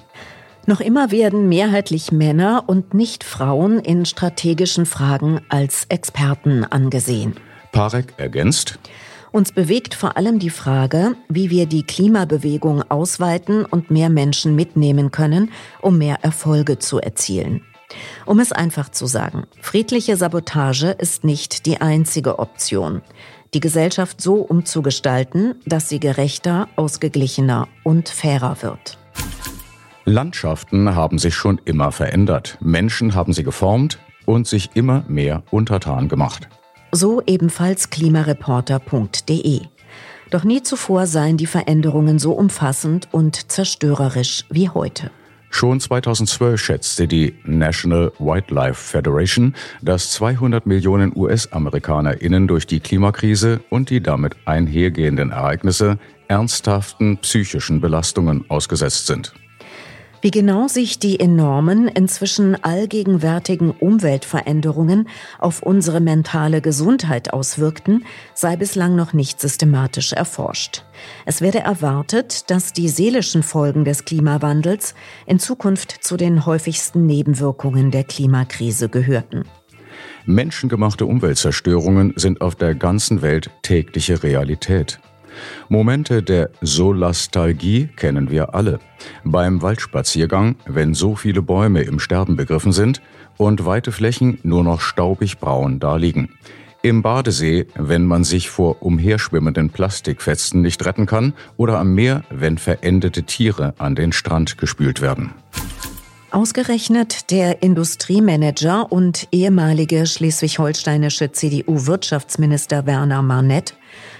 Noch 0.66 0.80
immer 0.80 1.11
werden 1.11 1.49
mehrheitlich 1.49 2.11
Männer 2.11 2.64
und 2.66 2.94
nicht 2.94 3.23
Frauen 3.23 3.78
in 3.78 4.06
strategischen 4.06 4.87
Fragen 4.87 5.40
als 5.50 5.85
Experten 5.90 6.64
angesehen. 6.64 7.35
Parek 7.73 8.14
ergänzt. 8.16 8.78
Uns 9.30 9.52
bewegt 9.52 9.94
vor 9.94 10.16
allem 10.16 10.38
die 10.38 10.49
Frage, 10.49 11.16
wie 11.28 11.50
wir 11.50 11.66
die 11.66 11.83
Klimabewegung 11.83 12.83
ausweiten 12.88 13.64
und 13.64 13.90
mehr 13.90 14.09
Menschen 14.09 14.54
mitnehmen 14.54 15.11
können, 15.11 15.50
um 15.83 15.99
mehr 15.99 16.18
Erfolge 16.23 16.78
zu 16.78 17.00
erzielen. 17.00 17.62
Um 18.25 18.38
es 18.40 18.52
einfach 18.52 18.88
zu 18.88 19.06
sagen, 19.06 19.44
friedliche 19.61 20.16
Sabotage 20.16 20.90
ist 20.90 21.25
nicht 21.25 21.66
die 21.66 21.80
einzige 21.80 22.38
Option. 22.38 23.02
Die 23.52 23.61
Gesellschaft 23.61 24.21
so 24.21 24.37
umzugestalten, 24.37 25.56
dass 25.66 25.88
sie 25.88 26.00
gerechter, 26.00 26.68
ausgeglichener 26.76 27.68
und 27.83 28.09
fairer 28.09 28.62
wird. 28.62 28.99
Landschaften 30.06 30.94
haben 30.94 31.18
sich 31.18 31.34
schon 31.34 31.61
immer 31.64 31.90
verändert. 31.90 32.58
Menschen 32.61 33.14
haben 33.14 33.32
sie 33.32 33.42
geformt 33.42 33.99
und 34.26 34.46
sich 34.46 34.70
immer 34.75 35.04
mehr 35.08 35.42
untertan 35.50 36.08
gemacht. 36.08 36.49
So 36.92 37.23
ebenfalls 37.26 37.90
klimareporter.de. 37.90 39.62
Doch 40.30 40.44
nie 40.44 40.62
zuvor 40.62 41.06
seien 41.06 41.37
die 41.37 41.46
Veränderungen 41.46 42.18
so 42.18 42.32
umfassend 42.32 43.08
und 43.12 43.50
zerstörerisch 43.50 44.44
wie 44.50 44.68
heute. 44.68 45.11
Schon 45.49 45.78
2012 45.78 46.61
schätzte 46.61 47.06
die 47.06 47.37
National 47.44 48.12
Wildlife 48.18 48.75
Federation, 48.75 49.54
dass 49.80 50.11
200 50.11 50.66
Millionen 50.66 51.16
US-AmerikanerInnen 51.16 52.49
durch 52.49 52.66
die 52.66 52.80
Klimakrise 52.80 53.61
und 53.70 53.88
die 53.88 54.02
damit 54.02 54.37
einhergehenden 54.46 55.30
Ereignisse 55.30 55.99
ernsthaften 56.26 57.18
psychischen 57.18 57.80
Belastungen 57.80 58.44
ausgesetzt 58.50 59.06
sind. 59.06 59.32
Wie 60.25 60.31
genau 60.31 60.69
sich 60.69 60.99
die 60.99 61.21
enormen, 61.21 61.87
inzwischen 61.87 62.57
allgegenwärtigen 62.64 63.73
Umweltveränderungen 63.73 65.07
auf 65.38 65.62
unsere 65.62 66.00
mentale 66.00 66.62
Gesundheit 66.62 67.35
auswirkten, 67.35 68.07
sei 68.33 68.57
bislang 68.57 68.97
noch 68.97 69.12
nicht 69.12 69.38
systematisch 69.38 70.14
erforscht. 70.14 70.87
Es 71.26 71.43
werde 71.43 71.59
erwartet, 71.59 72.50
dass 72.50 72.73
die 72.73 72.88
seelischen 72.88 73.43
Folgen 73.43 73.85
des 73.85 74.07
Klimawandels 74.07 74.95
in 75.26 75.38
Zukunft 75.38 76.02
zu 76.02 76.16
den 76.16 76.47
häufigsten 76.47 77.04
Nebenwirkungen 77.04 77.90
der 77.90 78.04
Klimakrise 78.04 78.88
gehörten. 78.88 79.45
Menschengemachte 80.25 81.04
Umweltzerstörungen 81.04 82.14
sind 82.16 82.40
auf 82.40 82.54
der 82.54 82.75
ganzen 82.75 83.21
Welt 83.21 83.50
tägliche 83.61 84.23
Realität. 84.23 85.00
Momente 85.69 86.23
der 86.23 86.50
Solastalgie 86.61 87.88
kennen 87.97 88.31
wir 88.31 88.55
alle. 88.55 88.79
Beim 89.25 89.62
Waldspaziergang, 89.62 90.57
wenn 90.67 90.95
so 90.95 91.17
viele 91.17 91.43
Bäume 91.43 91.83
im 91.83 91.99
Sterben 91.99 92.37
begriffen 92.37 92.73
sind 92.73 93.03
und 93.37 93.67
weite 93.67 93.93
Flächen 93.93 94.38
nur 94.43 94.64
noch 94.64 94.81
staubig 94.81 95.38
braun 95.38 95.81
daliegen. 95.81 96.31
Im 96.83 97.00
Badesee, 97.00 97.67
wenn 97.76 98.05
man 98.05 98.25
sich 98.25 98.50
vor 98.50 98.83
umherschwimmenden 98.83 99.71
Plastikfetzen 99.71 100.61
nicht 100.61 100.85
retten 100.85 101.07
kann 101.07 101.33
oder 101.57 101.79
am 101.79 101.95
Meer, 101.95 102.25
wenn 102.29 102.59
verendete 102.59 103.23
Tiere 103.23 103.73
an 103.79 103.95
den 103.95 104.12
Strand 104.12 104.59
gespült 104.59 105.00
werden. 105.00 105.33
Ausgerechnet 106.31 107.31
der 107.31 107.62
Industriemanager 107.62 108.91
und 108.93 109.29
ehemalige 109.31 110.05
schleswig-holsteinische 110.05 111.31
CDU-Wirtschaftsminister 111.31 112.85
Werner 112.87 113.23
Marnett 113.23 113.76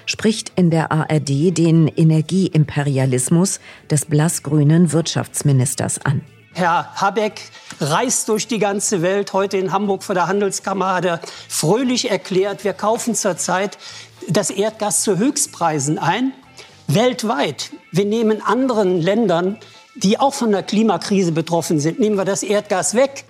spricht 0.07 0.53
in 0.57 0.71
der 0.71 0.93
ARD 0.93 1.57
den 1.57 1.89
Energieimperialismus 1.89 3.61
des 3.91 4.05
blassgrünen 4.07 4.93
Wirtschaftsministers 4.93 6.05
an. 6.05 6.23
Herr 6.55 6.95
Habeck 6.95 7.41
reist 7.81 8.29
durch 8.29 8.47
die 8.47 8.61
ganze 8.61 9.03
Welt. 9.03 9.33
Heute 9.33 9.57
in 9.57 9.73
Hamburg 9.73 10.05
vor 10.05 10.15
der 10.15 10.29
Handelskammer 10.29 10.95
hat 10.95 11.05
er 11.05 11.21
fröhlich 11.49 12.11
erklärt, 12.11 12.63
wir 12.63 12.75
kaufen 12.75 13.15
zurzeit 13.17 13.77
das 14.29 14.51
Erdgas 14.51 15.03
zu 15.03 15.19
Höchstpreisen 15.19 15.99
ein. 15.99 16.33
Weltweit. 16.87 17.71
Wir 17.91 18.05
nehmen 18.05 18.41
anderen 18.41 19.01
Ländern, 19.01 19.59
die 19.97 20.21
auch 20.21 20.35
von 20.35 20.53
der 20.53 20.63
Klimakrise 20.63 21.33
betroffen 21.33 21.81
sind, 21.81 21.99
nehmen 21.99 22.17
wir 22.17 22.25
das 22.25 22.43
Erdgas 22.43 22.95
weg. 22.95 23.25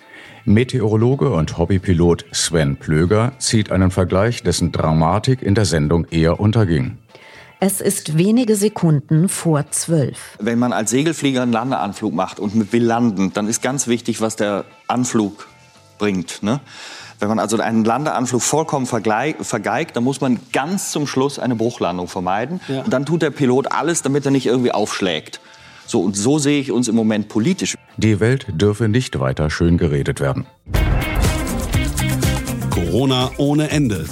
Meteorologe 0.47 1.31
und 1.31 1.57
Hobbypilot 1.57 2.27
Sven 2.33 2.77
Plöger 2.77 3.33
zieht 3.39 3.73
einen 3.73 3.91
Vergleich, 3.91 4.43
dessen 4.43 4.73
Dramatik 4.73 5.41
in 5.41 5.55
der 5.55 5.65
Sendung 5.65 6.07
eher 6.11 6.39
unterging. 6.39 6.99
Es 7.61 7.81
ist 7.81 8.19
wenige 8.19 8.55
Sekunden 8.57 9.31
vor 9.31 9.71
zwölf. 9.71 10.37
Wenn 10.39 10.59
man 10.59 10.75
als 10.75 10.91
Segelflieger 10.91 11.41
einen 11.41 11.53
Landeanflug 11.53 12.13
macht 12.13 12.41
und 12.41 12.75
will 12.75 12.85
landen, 12.85 13.33
dann 13.33 13.49
ist 13.49 13.63
ganz 13.63 13.87
wichtig, 13.87 14.21
was 14.21 14.37
der 14.37 14.67
Anflug 14.87 15.49
bringt. 15.99 16.43
Ne? 16.43 16.61
Wenn 17.21 17.29
man 17.29 17.39
also 17.39 17.59
einen 17.59 17.83
Landeanflug 17.83 18.43
vollkommen 18.43 18.85
vergeigt, 18.85 19.97
dann 19.97 20.05
muss 20.05 20.21
man 20.21 20.41
ganz 20.53 20.91
zum 20.91 21.07
Schluss 21.07 21.39
eine 21.39 21.55
Bruchlandung 21.55 22.07
vermeiden. 22.07 22.61
Ja. 22.69 22.83
Und 22.83 22.93
dann 22.93 23.07
tut 23.07 23.23
der 23.23 23.31
Pilot 23.31 23.73
alles, 23.73 24.03
damit 24.03 24.27
er 24.27 24.31
nicht 24.31 24.45
irgendwie 24.45 24.73
aufschlägt. 24.73 25.41
So, 25.87 26.03
und 26.03 26.17
so 26.17 26.39
sehe 26.39 26.61
ich 26.61 26.71
uns 26.71 26.89
im 26.89 26.97
Moment 26.97 27.31
politisch. 27.31 27.77
Die 27.97 28.19
Welt 28.19 28.47
dürfe 28.49 28.89
nicht 28.89 29.21
weiter 29.21 29.51
schön 29.51 29.79
geredet 29.79 30.21
werden. 30.21 30.47
Corona 32.71 33.31
ohne 33.39 33.71
Ende. 33.71 34.05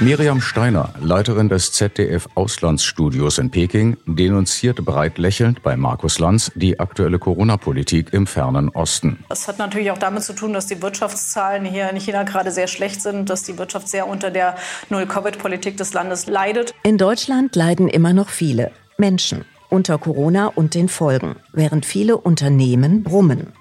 Miriam 0.00 0.40
Steiner, 0.40 0.94
Leiterin 1.00 1.48
des 1.48 1.72
ZDF 1.72 2.28
Auslandsstudios 2.36 3.38
in 3.38 3.50
Peking, 3.50 3.96
denunziert 4.06 4.84
breit 4.84 5.18
lächelnd 5.18 5.64
bei 5.64 5.76
Markus 5.76 6.20
Lanz 6.20 6.52
die 6.54 6.78
aktuelle 6.78 7.18
Corona-Politik 7.18 8.12
im 8.12 8.28
fernen 8.28 8.68
Osten. 8.68 9.24
Das 9.28 9.48
hat 9.48 9.58
natürlich 9.58 9.90
auch 9.90 9.98
damit 9.98 10.22
zu 10.22 10.34
tun, 10.34 10.52
dass 10.52 10.66
die 10.66 10.80
Wirtschaftszahlen 10.80 11.64
hier 11.64 11.90
in 11.90 11.96
China 11.96 12.22
gerade 12.22 12.52
sehr 12.52 12.68
schlecht 12.68 13.02
sind, 13.02 13.28
dass 13.28 13.42
die 13.42 13.58
Wirtschaft 13.58 13.88
sehr 13.88 14.06
unter 14.06 14.30
der 14.30 14.54
Null-Covid-Politik 14.88 15.76
des 15.76 15.92
Landes 15.92 16.28
leidet. 16.28 16.72
In 16.84 16.96
Deutschland 16.96 17.56
leiden 17.56 17.88
immer 17.88 18.12
noch 18.12 18.28
viele 18.28 18.70
Menschen 19.00 19.44
unter 19.70 19.96
Corona 19.96 20.46
und 20.46 20.74
den 20.74 20.88
Folgen, 20.88 21.36
während 21.52 21.86
viele 21.86 22.16
Unternehmen 22.16 23.04
brummen. 23.04 23.52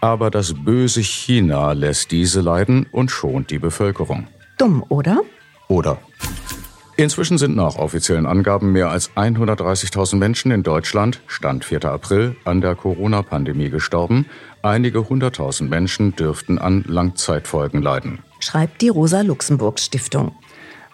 Aber 0.00 0.30
das 0.30 0.54
böse 0.54 1.00
China 1.00 1.72
lässt 1.72 2.12
diese 2.12 2.40
leiden 2.40 2.86
und 2.92 3.10
schont 3.10 3.50
die 3.50 3.58
Bevölkerung. 3.58 4.28
Dumm, 4.58 4.84
oder? 4.88 5.22
Oder. 5.66 5.98
Inzwischen 6.96 7.36
sind 7.36 7.56
nach 7.56 7.76
offiziellen 7.76 8.26
Angaben 8.26 8.70
mehr 8.70 8.90
als 8.90 9.10
130.000 9.16 10.16
Menschen 10.16 10.52
in 10.52 10.62
Deutschland, 10.62 11.20
Stand 11.26 11.64
4. 11.64 11.86
April, 11.86 12.36
an 12.44 12.60
der 12.60 12.76
Corona-Pandemie 12.76 13.70
gestorben. 13.70 14.26
Einige 14.62 15.08
hunderttausend 15.08 15.68
Menschen 15.68 16.14
dürften 16.14 16.58
an 16.58 16.84
Langzeitfolgen 16.86 17.82
leiden. 17.82 18.20
Schreibt 18.38 18.82
die 18.82 18.90
Rosa-Luxemburg-Stiftung. 18.90 20.32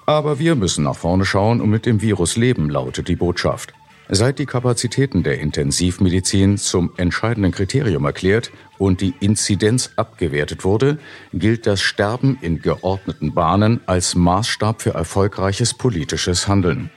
Aber 0.07 0.39
wir 0.39 0.55
müssen 0.55 0.85
nach 0.85 0.95
vorne 0.95 1.25
schauen 1.25 1.61
und 1.61 1.69
mit 1.69 1.85
dem 1.85 2.01
Virus 2.01 2.37
leben, 2.37 2.71
lautet 2.71 3.09
die 3.09 3.17
Botschaft. 3.17 3.75
Seit 4.09 4.39
die 4.39 4.47
Kapazitäten 4.47 5.25
der 5.25 5.41
Intensivmedizin 5.41 6.59
zum 6.59 6.93
entscheidenden 6.97 7.51
Kriterium 7.51 8.05
erklärt 8.05 8.53
und 8.79 9.01
die 9.01 9.15
Inzidenz 9.19 9.91
abgewertet 9.97 10.65
wurde, 10.65 10.99
gilt 11.33 11.67
das 11.67 11.81
Sterben 11.81 12.39
in 12.41 12.63
geordneten 12.63 13.35
Bahnen 13.35 13.81
als 13.87 14.15
Maßstab 14.15 14.81
für 14.81 14.95
erfolgreiches 14.95 15.75
politisches 15.75 16.47
Handeln. 16.47 16.91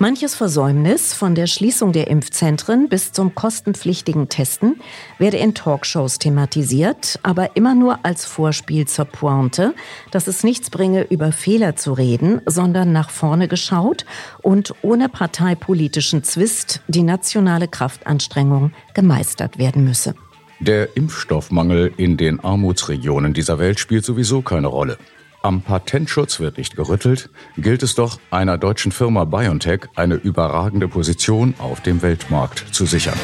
Manches 0.00 0.36
Versäumnis 0.36 1.12
von 1.12 1.34
der 1.34 1.48
Schließung 1.48 1.92
der 1.92 2.06
Impfzentren 2.06 2.88
bis 2.88 3.10
zum 3.10 3.34
kostenpflichtigen 3.34 4.28
Testen 4.28 4.80
werde 5.18 5.38
in 5.38 5.54
Talkshows 5.54 6.20
thematisiert, 6.20 7.18
aber 7.24 7.56
immer 7.56 7.74
nur 7.74 8.04
als 8.04 8.24
Vorspiel 8.24 8.86
zur 8.86 9.06
Pointe, 9.06 9.74
dass 10.12 10.28
es 10.28 10.44
nichts 10.44 10.70
bringe, 10.70 11.02
über 11.02 11.32
Fehler 11.32 11.74
zu 11.74 11.94
reden, 11.94 12.40
sondern 12.46 12.92
nach 12.92 13.10
vorne 13.10 13.48
geschaut 13.48 14.06
und 14.40 14.72
ohne 14.82 15.08
parteipolitischen 15.08 16.22
Zwist 16.22 16.80
die 16.86 17.02
nationale 17.02 17.66
Kraftanstrengung 17.66 18.70
gemeistert 18.94 19.58
werden 19.58 19.82
müsse. 19.82 20.14
Der 20.60 20.96
Impfstoffmangel 20.96 21.92
in 21.96 22.16
den 22.16 22.38
Armutsregionen 22.38 23.34
dieser 23.34 23.58
Welt 23.58 23.80
spielt 23.80 24.04
sowieso 24.04 24.42
keine 24.42 24.68
Rolle. 24.68 24.96
Am 25.40 25.62
Patentschutz 25.62 26.40
wird 26.40 26.58
nicht 26.58 26.74
gerüttelt, 26.74 27.30
gilt 27.56 27.84
es 27.84 27.94
doch 27.94 28.18
einer 28.32 28.58
deutschen 28.58 28.90
Firma 28.90 29.24
BioNTech 29.24 29.82
eine 29.94 30.16
überragende 30.16 30.88
Position 30.88 31.54
auf 31.58 31.80
dem 31.80 32.02
Weltmarkt 32.02 32.64
zu 32.72 32.86
sichern. 32.86 33.18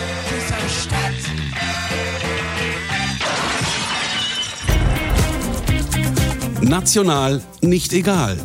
National 6.60 7.42
nicht 7.62 7.92
egal. 7.92 8.36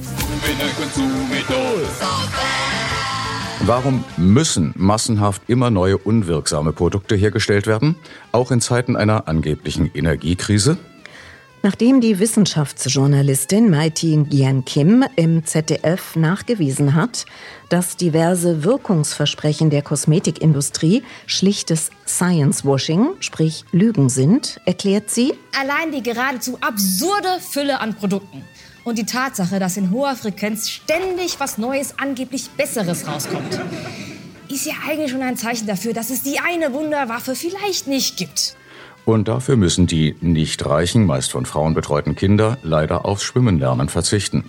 Warum 3.61 4.03
müssen 4.17 4.73
massenhaft 4.77 5.43
immer 5.45 5.69
neue 5.69 5.99
unwirksame 5.99 6.73
Produkte 6.73 7.15
hergestellt 7.15 7.67
werden, 7.67 7.97
auch 8.31 8.49
in 8.49 8.61
Zeiten 8.61 8.95
einer 8.95 9.27
angeblichen 9.27 9.91
Energiekrise? 9.93 10.79
Nachdem 11.61 11.99
die 11.99 12.19
Wissenschaftsjournalistin 12.19 13.69
Maitin 13.69 14.29
Gian 14.29 14.63
Kim 14.63 15.03
im 15.17 15.45
ZDF 15.45 16.15
nachgewiesen 16.15 16.95
hat, 16.95 17.25
dass 17.67 17.97
diverse 17.97 18.63
Wirkungsversprechen 18.63 19.69
der 19.69 19.81
Kosmetikindustrie 19.81 21.03
schlichtes 21.25 21.89
Science-Washing, 22.07 23.09
sprich 23.19 23.65
Lügen 23.73 24.07
sind, 24.07 24.61
erklärt 24.65 25.09
sie, 25.09 25.33
allein 25.59 25.91
die 25.91 26.01
geradezu 26.01 26.57
absurde 26.61 27.41
Fülle 27.41 27.81
an 27.81 27.93
Produkten 27.93 28.45
und 28.85 28.97
die 28.97 29.05
Tatsache, 29.05 29.59
dass 29.59 29.75
in 29.75 29.91
hoher 29.91 30.15
Frequenz 30.15 30.69
ständig 30.69 31.41
was 31.41 31.57
Neues, 31.57 31.95
angeblich 31.97 32.49
Besseres 32.51 33.05
rauskommt, 33.05 33.59
ist 34.49 34.65
ja 34.65 34.73
eigentlich 34.87 35.11
schon 35.11 35.21
ein 35.21 35.35
Zeichen 35.35 35.67
dafür, 35.67 35.91
dass 35.91 36.09
es 36.09 36.23
die 36.23 36.39
eine 36.39 36.71
Wunderwaffe 36.71 37.35
vielleicht 37.35 37.87
nicht 37.87 38.15
gibt. 38.15 38.55
Und 39.09 39.27
dafür 39.27 39.55
müssen 39.55 39.87
die 39.87 40.15
nicht 40.21 40.63
reichen, 40.67 41.07
meist 41.07 41.31
von 41.31 41.47
Frauen 41.47 41.73
betreuten 41.73 42.15
Kinder 42.15 42.59
leider 42.61 43.05
aufs 43.05 43.23
Schwimmen 43.23 43.57
lernen 43.57 43.89
verzichten. 43.89 44.43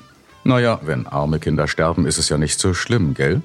Naja, 0.44 0.80
wenn 0.82 1.06
arme 1.06 1.38
Kinder 1.38 1.66
sterben, 1.66 2.04
ist 2.04 2.18
es 2.18 2.28
ja 2.28 2.36
nicht 2.36 2.60
so 2.60 2.74
schlimm, 2.74 3.14
gell? 3.14 3.40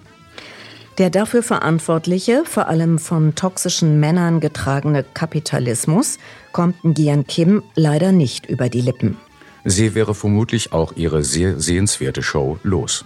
Der 0.97 1.09
dafür 1.09 1.41
verantwortliche, 1.41 2.43
vor 2.43 2.67
allem 2.67 2.99
von 2.99 3.33
toxischen 3.33 3.97
Männern 4.01 4.41
getragene 4.41 5.05
Kapitalismus 5.13 6.19
kommt 6.51 6.75
Gian 6.83 7.25
Kim 7.25 7.63
leider 7.75 8.11
nicht 8.11 8.47
über 8.47 8.67
die 8.67 8.81
Lippen. 8.81 9.15
Sie 9.63 9.95
wäre 9.95 10.15
vermutlich 10.15 10.73
auch 10.73 10.97
ihre 10.97 11.23
sehr 11.23 11.61
sehenswerte 11.61 12.23
Show 12.23 12.59
los. 12.63 13.05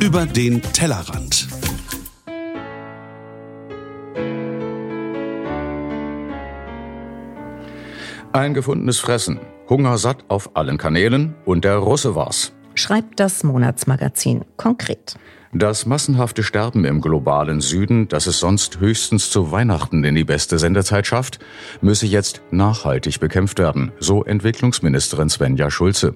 Über 0.00 0.26
den 0.26 0.60
Tellerrand. 0.60 1.49
Ein 8.32 8.54
gefundenes 8.54 9.00
Fressen, 9.00 9.40
Hungersatt 9.68 10.24
auf 10.28 10.54
allen 10.54 10.78
Kanälen 10.78 11.34
und 11.46 11.64
der 11.64 11.78
Russe 11.78 12.14
war's. 12.14 12.52
Schreibt 12.76 13.18
das 13.18 13.42
Monatsmagazin 13.42 14.44
konkret. 14.56 15.16
Das 15.52 15.84
massenhafte 15.84 16.44
Sterben 16.44 16.84
im 16.84 17.00
globalen 17.00 17.60
Süden, 17.60 18.06
das 18.06 18.28
es 18.28 18.38
sonst 18.38 18.78
höchstens 18.78 19.30
zu 19.30 19.50
Weihnachten 19.50 20.04
in 20.04 20.14
die 20.14 20.22
beste 20.22 20.60
Sendezeit 20.60 21.08
schafft, 21.08 21.40
müsse 21.80 22.06
jetzt 22.06 22.40
nachhaltig 22.52 23.18
bekämpft 23.18 23.58
werden, 23.58 23.90
so 23.98 24.22
Entwicklungsministerin 24.22 25.28
Svenja 25.28 25.68
Schulze. 25.68 26.14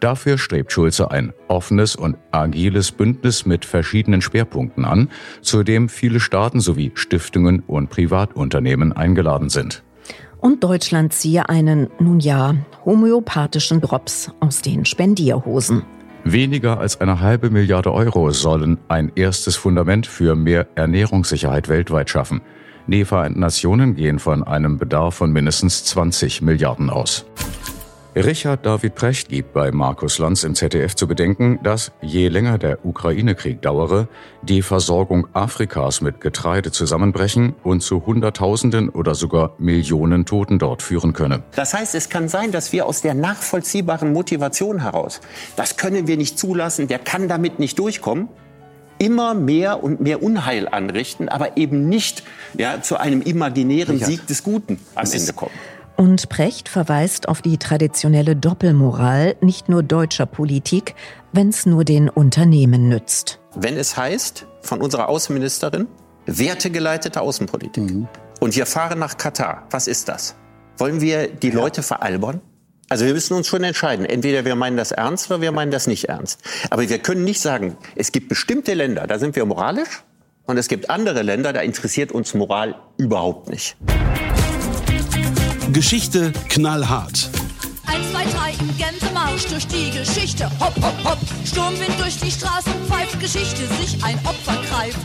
Dafür 0.00 0.38
strebt 0.38 0.72
Schulze 0.72 1.10
ein 1.10 1.34
offenes 1.48 1.94
und 1.94 2.16
agiles 2.30 2.90
Bündnis 2.90 3.44
mit 3.44 3.66
verschiedenen 3.66 4.22
Schwerpunkten 4.22 4.86
an, 4.86 5.10
zu 5.42 5.62
dem 5.62 5.90
viele 5.90 6.20
Staaten 6.20 6.60
sowie 6.60 6.92
Stiftungen 6.94 7.60
und 7.66 7.90
Privatunternehmen 7.90 8.94
eingeladen 8.94 9.50
sind 9.50 9.84
und 10.44 10.62
Deutschland 10.62 11.14
ziehe 11.14 11.48
einen, 11.48 11.88
nun 11.98 12.20
ja, 12.20 12.54
homöopathischen 12.84 13.80
Drops 13.80 14.30
aus 14.40 14.60
den 14.60 14.84
Spendierhosen. 14.84 15.84
Weniger 16.24 16.78
als 16.78 17.00
eine 17.00 17.20
halbe 17.20 17.48
Milliarde 17.48 17.92
Euro 17.92 18.30
sollen 18.30 18.78
ein 18.88 19.10
erstes 19.14 19.56
Fundament 19.56 20.06
für 20.06 20.36
mehr 20.36 20.66
Ernährungssicherheit 20.74 21.70
weltweit 21.70 22.10
schaffen. 22.10 22.42
Die 22.86 23.06
Vereinten 23.06 23.40
Nationen 23.40 23.94
gehen 23.94 24.18
von 24.18 24.42
einem 24.42 24.76
Bedarf 24.76 25.14
von 25.14 25.32
mindestens 25.32 25.86
20 25.86 26.42
Milliarden 26.42 26.90
aus. 26.90 27.24
Richard 28.16 28.64
David 28.64 28.94
Precht 28.94 29.28
gibt 29.28 29.52
bei 29.52 29.72
Markus 29.72 30.18
Lanz 30.18 30.44
im 30.44 30.54
ZDF 30.54 30.94
zu 30.94 31.08
bedenken, 31.08 31.58
dass 31.64 31.90
je 32.00 32.28
länger 32.28 32.58
der 32.58 32.86
Ukraine-Krieg 32.86 33.60
dauere, 33.60 34.06
die 34.42 34.62
Versorgung 34.62 35.26
Afrikas 35.32 36.00
mit 36.00 36.20
Getreide 36.20 36.70
zusammenbrechen 36.70 37.56
und 37.64 37.82
zu 37.82 38.06
Hunderttausenden 38.06 38.88
oder 38.88 39.16
sogar 39.16 39.56
Millionen 39.58 40.26
Toten 40.26 40.60
dort 40.60 40.80
führen 40.80 41.12
könne. 41.12 41.42
Das 41.56 41.74
heißt, 41.74 41.96
es 41.96 42.08
kann 42.08 42.28
sein, 42.28 42.52
dass 42.52 42.72
wir 42.72 42.86
aus 42.86 43.00
der 43.00 43.14
nachvollziehbaren 43.14 44.12
Motivation 44.12 44.82
heraus, 44.82 45.20
das 45.56 45.76
können 45.76 46.06
wir 46.06 46.16
nicht 46.16 46.38
zulassen, 46.38 46.86
der 46.86 47.00
kann 47.00 47.26
damit 47.26 47.58
nicht 47.58 47.80
durchkommen, 47.80 48.28
immer 48.98 49.34
mehr 49.34 49.82
und 49.82 50.00
mehr 50.00 50.22
Unheil 50.22 50.68
anrichten, 50.68 51.28
aber 51.28 51.56
eben 51.56 51.88
nicht 51.88 52.22
ja, 52.56 52.80
zu 52.80 52.96
einem 52.96 53.22
imaginären 53.22 53.98
Sieg 53.98 54.24
des 54.28 54.44
Guten 54.44 54.78
am 54.94 55.10
Ende 55.10 55.32
kommen. 55.32 55.50
Und 55.96 56.28
Precht 56.28 56.68
verweist 56.68 57.28
auf 57.28 57.40
die 57.40 57.56
traditionelle 57.56 58.34
Doppelmoral 58.34 59.36
nicht 59.40 59.68
nur 59.68 59.84
deutscher 59.84 60.26
Politik, 60.26 60.96
wenn 61.32 61.50
es 61.50 61.66
nur 61.66 61.84
den 61.84 62.08
Unternehmen 62.08 62.88
nützt. 62.88 63.38
Wenn 63.54 63.76
es 63.76 63.96
heißt, 63.96 64.46
von 64.60 64.80
unserer 64.80 65.08
Außenministerin, 65.08 65.86
wertegeleitete 66.26 67.20
Außenpolitik. 67.20 67.84
Und 68.40 68.56
wir 68.56 68.66
fahren 68.66 68.98
nach 68.98 69.16
Katar. 69.16 69.68
Was 69.70 69.86
ist 69.86 70.08
das? 70.08 70.34
Wollen 70.78 71.00
wir 71.00 71.28
die 71.28 71.50
Leute 71.50 71.84
veralbern? 71.84 72.40
Also 72.88 73.06
wir 73.06 73.14
müssen 73.14 73.34
uns 73.34 73.46
schon 73.46 73.62
entscheiden. 73.62 74.04
Entweder 74.04 74.44
wir 74.44 74.56
meinen 74.56 74.76
das 74.76 74.90
ernst 74.90 75.30
oder 75.30 75.40
wir 75.40 75.52
meinen 75.52 75.70
das 75.70 75.86
nicht 75.86 76.08
ernst. 76.08 76.40
Aber 76.70 76.88
wir 76.88 76.98
können 76.98 77.22
nicht 77.22 77.40
sagen, 77.40 77.76
es 77.94 78.10
gibt 78.10 78.28
bestimmte 78.28 78.74
Länder, 78.74 79.06
da 79.06 79.18
sind 79.18 79.36
wir 79.36 79.44
moralisch. 79.46 80.02
Und 80.46 80.58
es 80.58 80.68
gibt 80.68 80.90
andere 80.90 81.22
Länder, 81.22 81.52
da 81.52 81.60
interessiert 81.60 82.12
uns 82.12 82.34
Moral 82.34 82.74
überhaupt 82.98 83.48
nicht. 83.48 83.76
Geschichte 85.72 86.32
knallhart. 86.48 87.30
1, 87.86 88.10
2, 88.12 88.24
3 88.24 88.50
im 88.60 88.76
Gänsemarsch 88.76 89.46
durch 89.46 89.66
die 89.66 89.90
Geschichte. 89.90 90.50
Hopp, 90.60 90.76
hopp, 90.76 91.04
hopp. 91.04 91.18
Sturmwind 91.44 91.98
durch 91.98 92.18
die 92.18 92.30
Straßen 92.30 92.72
pfeift 92.86 93.18
Geschichte, 93.18 93.66
sich 93.80 94.02
ein 94.04 94.18
Opfer 94.24 94.60
greift. 94.68 94.98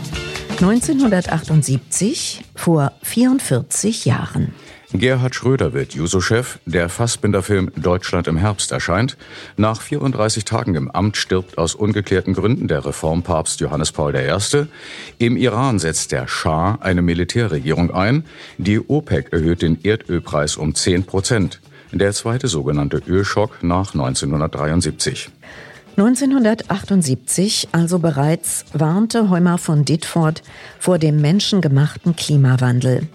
1978, 0.60 2.44
vor 2.54 2.92
44 3.02 4.04
Jahren. 4.04 4.54
Gerhard 4.92 5.36
Schröder 5.36 5.72
wird 5.72 5.94
Juso-Chef. 5.94 6.58
Der 6.66 6.88
Fassbinder-Film 6.88 7.70
Deutschland 7.76 8.26
im 8.26 8.36
Herbst 8.36 8.72
erscheint. 8.72 9.16
Nach 9.56 9.80
34 9.80 10.44
Tagen 10.44 10.74
im 10.74 10.90
Amt 10.90 11.16
stirbt 11.16 11.58
aus 11.58 11.76
ungeklärten 11.76 12.34
Gründen 12.34 12.66
der 12.66 12.84
Reformpapst 12.84 13.60
Johannes 13.60 13.92
Paul 13.92 14.16
I. 14.16 14.66
Im 15.18 15.36
Iran 15.36 15.78
setzt 15.78 16.10
der 16.10 16.26
Schah 16.26 16.76
eine 16.80 17.02
Militärregierung 17.02 17.92
ein. 17.92 18.24
Die 18.58 18.80
OPEC 18.80 19.32
erhöht 19.32 19.62
den 19.62 19.80
Erdölpreis 19.80 20.56
um 20.56 20.74
10 20.74 21.04
Prozent. 21.04 21.60
Der 21.92 22.12
zweite 22.12 22.48
sogenannte 22.48 23.00
Ölschock 23.06 23.62
nach 23.62 23.94
1973. 23.94 25.30
1978, 25.96 27.68
also 27.72 27.98
bereits, 27.98 28.64
warnte 28.72 29.28
Heumer 29.28 29.58
von 29.58 29.84
Ditford 29.84 30.42
vor 30.78 30.98
dem 30.98 31.20
menschengemachten 31.20 32.16
Klimawandel. 32.16 33.08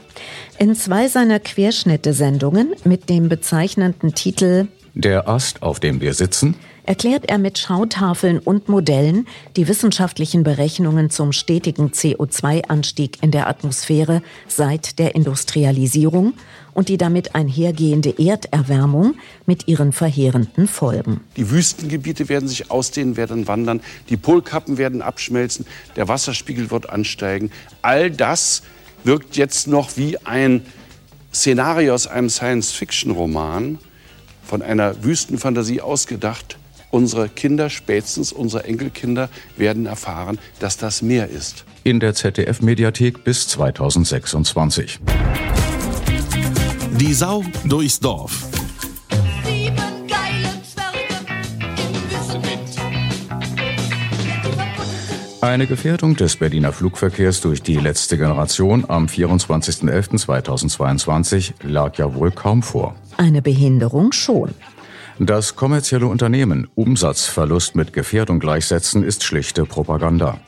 In 0.60 0.76
zwei 0.76 1.08
seiner 1.08 1.40
Querschnitte-Sendungen 1.40 2.76
mit 2.84 3.10
dem 3.10 3.30
bezeichnenden 3.30 4.14
Titel 4.14 4.68
Der 4.94 5.28
Ast, 5.28 5.62
auf 5.62 5.80
dem 5.80 6.02
wir 6.02 6.14
sitzen, 6.14 6.56
erklärt 6.86 7.30
er 7.30 7.38
mit 7.38 7.58
Schautafeln 7.58 8.40
und 8.40 8.70
Modellen 8.70 9.28
die 9.56 9.68
wissenschaftlichen 9.68 10.44
Berechnungen 10.44 11.10
zum 11.10 11.32
stetigen 11.32 11.90
CO2-Anstieg 11.90 13.22
in 13.22 13.32
der 13.32 13.48
Atmosphäre 13.48 14.22
seit 14.48 15.00
der 15.00 15.16
Industrialisierung 15.16 16.34
und 16.76 16.90
die 16.90 16.98
damit 16.98 17.34
einhergehende 17.34 18.14
Erderwärmung 18.20 19.16
mit 19.48 19.68
ihren 19.68 19.92
verheerenden 19.92 20.68
Folgen. 20.68 21.22
Die 21.38 21.50
Wüstengebiete 21.50 22.30
werden 22.30 22.48
sich 22.48 22.70
ausdehnen, 22.70 23.18
werden 23.18 23.48
wandern, 23.48 23.82
die 24.10 24.18
Polkappen 24.18 24.78
werden 24.78 25.02
abschmelzen, 25.02 25.66
der 25.96 26.08
Wasserspiegel 26.08 26.70
wird 26.70 26.90
ansteigen. 26.92 27.50
All 27.82 28.12
das 28.12 28.62
wirkt 29.04 29.38
jetzt 29.38 29.68
noch 29.68 29.98
wie 29.98 30.20
ein 30.20 30.64
Szenario 31.34 31.94
aus 31.94 32.08
einem 32.08 32.30
Science-Fiction-Roman, 32.30 33.80
von 34.44 34.62
einer 34.62 35.04
Wüstenfantasie 35.04 35.82
ausgedacht. 35.82 36.58
Unsere 36.92 37.30
Kinder, 37.30 37.70
spätestens 37.70 38.32
unsere 38.32 38.66
Enkelkinder, 38.66 39.30
werden 39.58 39.86
erfahren, 39.86 40.40
dass 40.60 40.78
das 40.78 41.02
Meer 41.02 41.30
ist. 41.30 41.66
In 41.84 42.00
der 42.00 42.14
ZDF-Mediathek 42.14 43.24
bis 43.24 43.48
2026. 43.48 45.00
Die 46.98 47.14
Sau 47.14 47.44
durchs 47.66 48.00
Dorf. 48.00 48.48
Eine 55.42 55.68
Gefährdung 55.68 56.16
des 56.16 56.38
Berliner 56.38 56.72
Flugverkehrs 56.72 57.42
durch 57.42 57.62
die 57.62 57.76
letzte 57.76 58.18
Generation 58.18 58.86
am 58.88 59.08
24.11.2022 59.08 61.52
lag 61.64 61.98
ja 61.98 62.16
wohl 62.16 62.32
kaum 62.32 62.64
vor. 62.64 62.96
Eine 63.18 63.42
Behinderung 63.42 64.14
schon. 64.14 64.52
Das 65.20 65.58
kommerzielle 65.58 66.08
Unternehmen 66.08 66.70
Umsatzverlust 66.76 67.76
mit 67.76 67.92
Gefährdung 67.92 68.40
gleichsetzen, 68.40 69.04
ist 69.04 69.24
schlichte 69.24 69.66
Propaganda. 69.66 70.40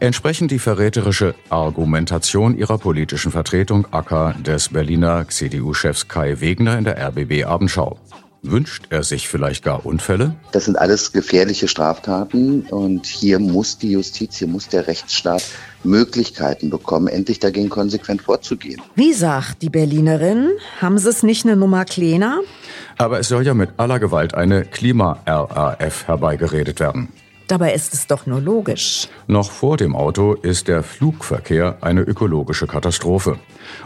Entsprechend 0.00 0.50
die 0.50 0.58
verräterische 0.58 1.34
Argumentation 1.50 2.56
ihrer 2.56 2.78
politischen 2.78 3.32
Vertretung 3.32 3.86
Acker 3.90 4.34
des 4.44 4.70
Berliner 4.70 5.28
CDU-Chefs 5.28 6.08
Kai 6.08 6.40
Wegner 6.40 6.78
in 6.78 6.84
der 6.84 6.98
RBB 6.98 7.44
Abendschau. 7.44 7.98
Wünscht 8.44 8.86
er 8.90 9.04
sich 9.04 9.28
vielleicht 9.28 9.62
gar 9.62 9.86
Unfälle? 9.86 10.34
Das 10.50 10.64
sind 10.64 10.76
alles 10.76 11.12
gefährliche 11.12 11.68
Straftaten 11.68 12.62
und 12.62 13.06
hier 13.06 13.38
muss 13.38 13.78
die 13.78 13.92
Justiz, 13.92 14.36
hier 14.36 14.48
muss 14.48 14.66
der 14.66 14.88
Rechtsstaat 14.88 15.44
Möglichkeiten 15.84 16.68
bekommen, 16.68 17.06
endlich 17.06 17.38
dagegen 17.38 17.68
konsequent 17.68 18.22
vorzugehen. 18.22 18.82
Wie 18.96 19.12
sagt 19.12 19.62
die 19.62 19.70
Berlinerin, 19.70 20.50
haben 20.80 20.98
Sie 20.98 21.08
es 21.08 21.22
nicht 21.22 21.46
eine 21.46 21.54
Nummer 21.54 21.84
kleiner? 21.84 22.40
Aber 22.98 23.20
es 23.20 23.28
soll 23.28 23.46
ja 23.46 23.54
mit 23.54 23.70
aller 23.76 24.00
Gewalt 24.00 24.34
eine 24.34 24.64
Klima-RAF 24.64 26.08
herbeigeredet 26.08 26.80
werden. 26.80 27.08
Dabei 27.52 27.74
ist 27.74 27.92
es 27.92 28.06
doch 28.06 28.24
nur 28.24 28.40
logisch. 28.40 29.08
Noch 29.26 29.50
vor 29.50 29.76
dem 29.76 29.94
Auto 29.94 30.32
ist 30.32 30.68
der 30.68 30.82
Flugverkehr 30.82 31.76
eine 31.82 32.00
ökologische 32.00 32.66
Katastrophe. 32.66 33.38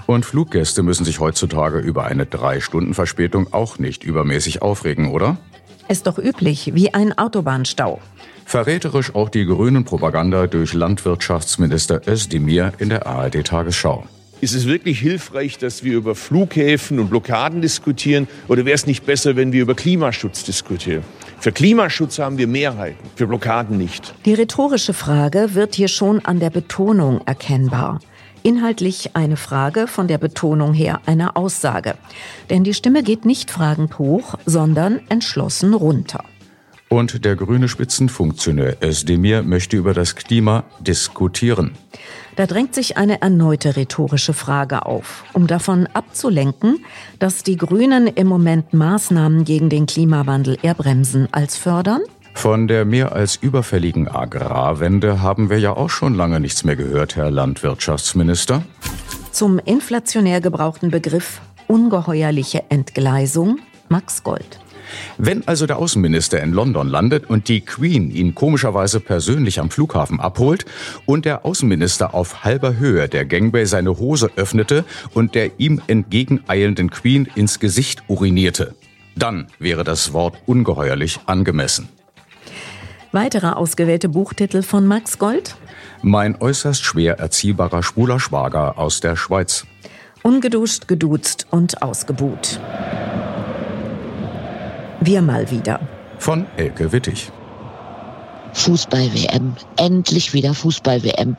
Und 0.06 0.24
Fluggäste 0.24 0.84
müssen 0.84 1.04
sich 1.04 1.18
heutzutage 1.18 1.78
über 1.78 2.04
eine 2.04 2.26
Drei-Stunden-Verspätung 2.26 3.52
auch 3.52 3.80
nicht 3.80 4.04
übermäßig 4.04 4.62
aufregen, 4.62 5.10
oder? 5.10 5.38
Ist 5.88 6.06
doch 6.06 6.16
üblich, 6.16 6.76
wie 6.76 6.94
ein 6.94 7.18
Autobahnstau. 7.18 8.00
Verräterisch 8.44 9.12
auch 9.16 9.30
die 9.30 9.44
grünen 9.44 9.84
Propaganda 9.84 10.46
durch 10.46 10.72
Landwirtschaftsminister 10.72 12.02
Özdemir 12.06 12.72
in 12.78 12.90
der 12.90 13.08
ARD-Tagesschau. 13.08 14.04
Ist 14.42 14.54
es 14.54 14.66
wirklich 14.66 15.00
hilfreich, 15.00 15.56
dass 15.56 15.82
wir 15.82 15.94
über 15.96 16.14
Flughäfen 16.14 16.98
und 16.98 17.08
Blockaden 17.08 17.62
diskutieren? 17.62 18.28
Oder 18.48 18.66
wäre 18.66 18.74
es 18.74 18.86
nicht 18.86 19.06
besser, 19.06 19.34
wenn 19.34 19.50
wir 19.52 19.62
über 19.62 19.74
Klimaschutz 19.74 20.44
diskutieren? 20.44 21.02
Für 21.40 21.52
Klimaschutz 21.52 22.18
haben 22.18 22.36
wir 22.36 22.46
Mehrheiten, 22.46 22.98
für 23.14 23.26
Blockaden 23.26 23.78
nicht. 23.78 24.14
Die 24.26 24.34
rhetorische 24.34 24.92
Frage 24.92 25.54
wird 25.54 25.74
hier 25.74 25.88
schon 25.88 26.22
an 26.24 26.38
der 26.38 26.50
Betonung 26.50 27.22
erkennbar. 27.24 28.00
Inhaltlich 28.42 29.10
eine 29.14 29.38
Frage, 29.38 29.86
von 29.86 30.06
der 30.06 30.18
Betonung 30.18 30.74
her 30.74 31.00
eine 31.06 31.34
Aussage. 31.34 31.94
Denn 32.50 32.62
die 32.62 32.74
Stimme 32.74 33.02
geht 33.02 33.24
nicht 33.24 33.50
fragend 33.50 33.98
hoch, 33.98 34.34
sondern 34.44 35.00
entschlossen 35.08 35.72
runter. 35.72 36.22
Und 36.88 37.24
der 37.24 37.34
grüne 37.34 37.68
Spitzenfunktionär 37.68 38.76
Özdemir 38.80 39.42
möchte 39.42 39.76
über 39.76 39.92
das 39.92 40.14
Klima 40.14 40.64
diskutieren. 40.80 41.72
Da 42.36 42.46
drängt 42.46 42.74
sich 42.74 42.96
eine 42.96 43.22
erneute 43.22 43.76
rhetorische 43.76 44.34
Frage 44.34 44.86
auf, 44.86 45.24
um 45.32 45.46
davon 45.46 45.88
abzulenken, 45.94 46.84
dass 47.18 47.42
die 47.42 47.56
Grünen 47.56 48.06
im 48.06 48.28
Moment 48.28 48.72
Maßnahmen 48.72 49.44
gegen 49.44 49.68
den 49.68 49.86
Klimawandel 49.86 50.58
eher 50.62 50.74
bremsen 50.74 51.28
als 51.32 51.56
fördern. 51.56 52.02
Von 52.34 52.68
der 52.68 52.84
mehr 52.84 53.12
als 53.12 53.36
überfälligen 53.36 54.08
Agrarwende 54.08 55.22
haben 55.22 55.48
wir 55.48 55.58
ja 55.58 55.74
auch 55.74 55.88
schon 55.88 56.14
lange 56.14 56.38
nichts 56.38 56.64
mehr 56.64 56.76
gehört, 56.76 57.16
Herr 57.16 57.30
Landwirtschaftsminister. 57.30 58.62
Zum 59.32 59.58
inflationär 59.58 60.42
gebrauchten 60.42 60.90
Begriff 60.90 61.40
ungeheuerliche 61.66 62.64
Entgleisung 62.68 63.58
Max 63.88 64.22
Gold. 64.22 64.60
Wenn 65.18 65.46
also 65.46 65.66
der 65.66 65.78
Außenminister 65.78 66.40
in 66.42 66.52
London 66.52 66.88
landet 66.88 67.28
und 67.28 67.48
die 67.48 67.60
Queen 67.60 68.10
ihn 68.10 68.34
komischerweise 68.34 69.00
persönlich 69.00 69.60
am 69.60 69.70
Flughafen 69.70 70.20
abholt 70.20 70.64
und 71.06 71.24
der 71.24 71.44
Außenminister 71.44 72.14
auf 72.14 72.44
halber 72.44 72.76
Höhe 72.76 73.08
der 73.08 73.24
Gangway 73.24 73.64
seine 73.66 73.98
Hose 73.98 74.30
öffnete 74.36 74.84
und 75.14 75.34
der 75.34 75.58
ihm 75.58 75.80
entgegeneilenden 75.86 76.90
Queen 76.90 77.28
ins 77.34 77.60
Gesicht 77.60 78.02
urinierte, 78.08 78.74
dann 79.16 79.46
wäre 79.58 79.84
das 79.84 80.12
Wort 80.12 80.36
ungeheuerlich 80.46 81.20
angemessen. 81.26 81.88
Weitere 83.12 83.48
ausgewählte 83.48 84.08
Buchtitel 84.08 84.62
von 84.62 84.86
Max 84.86 85.18
Gold? 85.18 85.56
Mein 86.02 86.40
äußerst 86.40 86.84
schwer 86.84 87.18
erziehbarer 87.18 87.82
schwuler 87.82 88.20
Schwager 88.20 88.78
aus 88.78 89.00
der 89.00 89.16
Schweiz. 89.16 89.64
Ungeduscht, 90.22 90.86
geduzt 90.88 91.46
und 91.50 91.82
ausgebuht. 91.82 92.60
Wir 95.00 95.20
mal 95.20 95.50
wieder. 95.50 95.80
Von 96.18 96.46
Elke 96.56 96.90
Wittig. 96.90 97.30
Fußball-WM. 98.54 99.54
Endlich 99.76 100.32
wieder 100.32 100.54
Fußball-WM. 100.54 101.36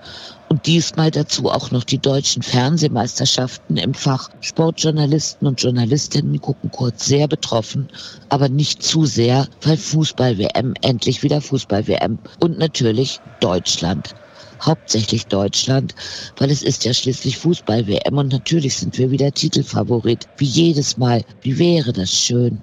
Und 0.50 0.66
diesmal 0.68 1.10
dazu 1.10 1.50
auch 1.50 1.72
noch 1.72 1.84
die 1.84 1.98
deutschen 1.98 2.44
Fernsehmeisterschaften 2.44 3.78
im 3.78 3.96
Fach. 3.96 4.30
Sportjournalisten 4.42 5.48
und 5.48 5.62
Journalistinnen 5.62 6.40
gucken 6.40 6.70
kurz 6.72 7.08
sehr 7.08 7.28
betroffen, 7.28 7.90
aber 8.30 8.48
nicht 8.48 8.84
zu 8.84 9.06
sehr, 9.06 9.48
weil 9.64 9.76
Fußball-WM, 9.76 10.76
endlich 10.84 11.24
wieder 11.24 11.42
Fußball-WM. 11.42 12.20
Und 12.40 12.60
natürlich 12.60 13.20
Deutschland. 13.40 14.14
Hauptsächlich 14.62 15.26
Deutschland, 15.26 15.96
weil 16.38 16.52
es 16.52 16.62
ist 16.62 16.86
ja 16.86 16.94
schließlich 16.94 17.38
Fußball-WM 17.38 18.18
und 18.18 18.32
natürlich 18.32 18.78
sind 18.78 18.98
wir 18.98 19.10
wieder 19.12 19.32
Titelfavorit. 19.32 20.28
Wie 20.38 20.46
jedes 20.46 20.98
Mal. 20.98 21.24
Wie 21.42 21.58
wäre 21.58 21.92
das 21.92 22.12
schön. 22.12 22.62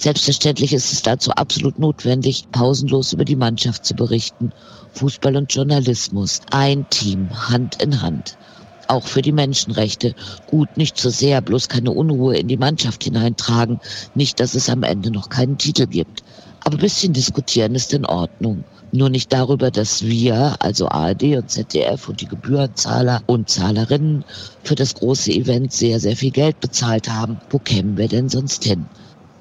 Selbstverständlich 0.00 0.72
ist 0.72 0.92
es 0.92 1.02
dazu 1.02 1.32
absolut 1.32 1.80
notwendig, 1.80 2.44
pausenlos 2.52 3.12
über 3.12 3.24
die 3.24 3.34
Mannschaft 3.34 3.84
zu 3.84 3.94
berichten. 3.94 4.52
Fußball 4.92 5.36
und 5.36 5.52
Journalismus, 5.52 6.40
ein 6.52 6.88
Team, 6.88 7.28
Hand 7.48 7.82
in 7.82 8.00
Hand. 8.00 8.38
Auch 8.86 9.04
für 9.04 9.22
die 9.22 9.32
Menschenrechte. 9.32 10.14
Gut, 10.46 10.76
nicht 10.76 10.96
zu 10.96 11.10
so 11.10 11.16
sehr, 11.16 11.40
bloß 11.40 11.68
keine 11.68 11.90
Unruhe 11.90 12.36
in 12.36 12.46
die 12.46 12.56
Mannschaft 12.56 13.02
hineintragen. 13.02 13.80
Nicht, 14.14 14.38
dass 14.38 14.54
es 14.54 14.70
am 14.70 14.84
Ende 14.84 15.10
noch 15.10 15.30
keinen 15.30 15.58
Titel 15.58 15.86
gibt. 15.86 16.22
Aber 16.60 16.76
ein 16.76 16.80
bisschen 16.80 17.12
diskutieren 17.12 17.74
ist 17.74 17.92
in 17.92 18.06
Ordnung. 18.06 18.62
Nur 18.92 19.10
nicht 19.10 19.32
darüber, 19.32 19.72
dass 19.72 20.04
wir, 20.04 20.54
also 20.60 20.88
ARD 20.88 21.24
und 21.36 21.50
ZDF 21.50 22.08
und 22.08 22.20
die 22.20 22.28
Gebührenzahler 22.28 23.22
und 23.26 23.50
Zahlerinnen 23.50 24.24
für 24.62 24.76
das 24.76 24.94
große 24.94 25.32
Event 25.32 25.72
sehr, 25.72 25.98
sehr 25.98 26.14
viel 26.16 26.30
Geld 26.30 26.60
bezahlt 26.60 27.10
haben. 27.10 27.40
Wo 27.50 27.58
kämen 27.58 27.96
wir 27.96 28.06
denn 28.06 28.28
sonst 28.28 28.62
hin? 28.62 28.86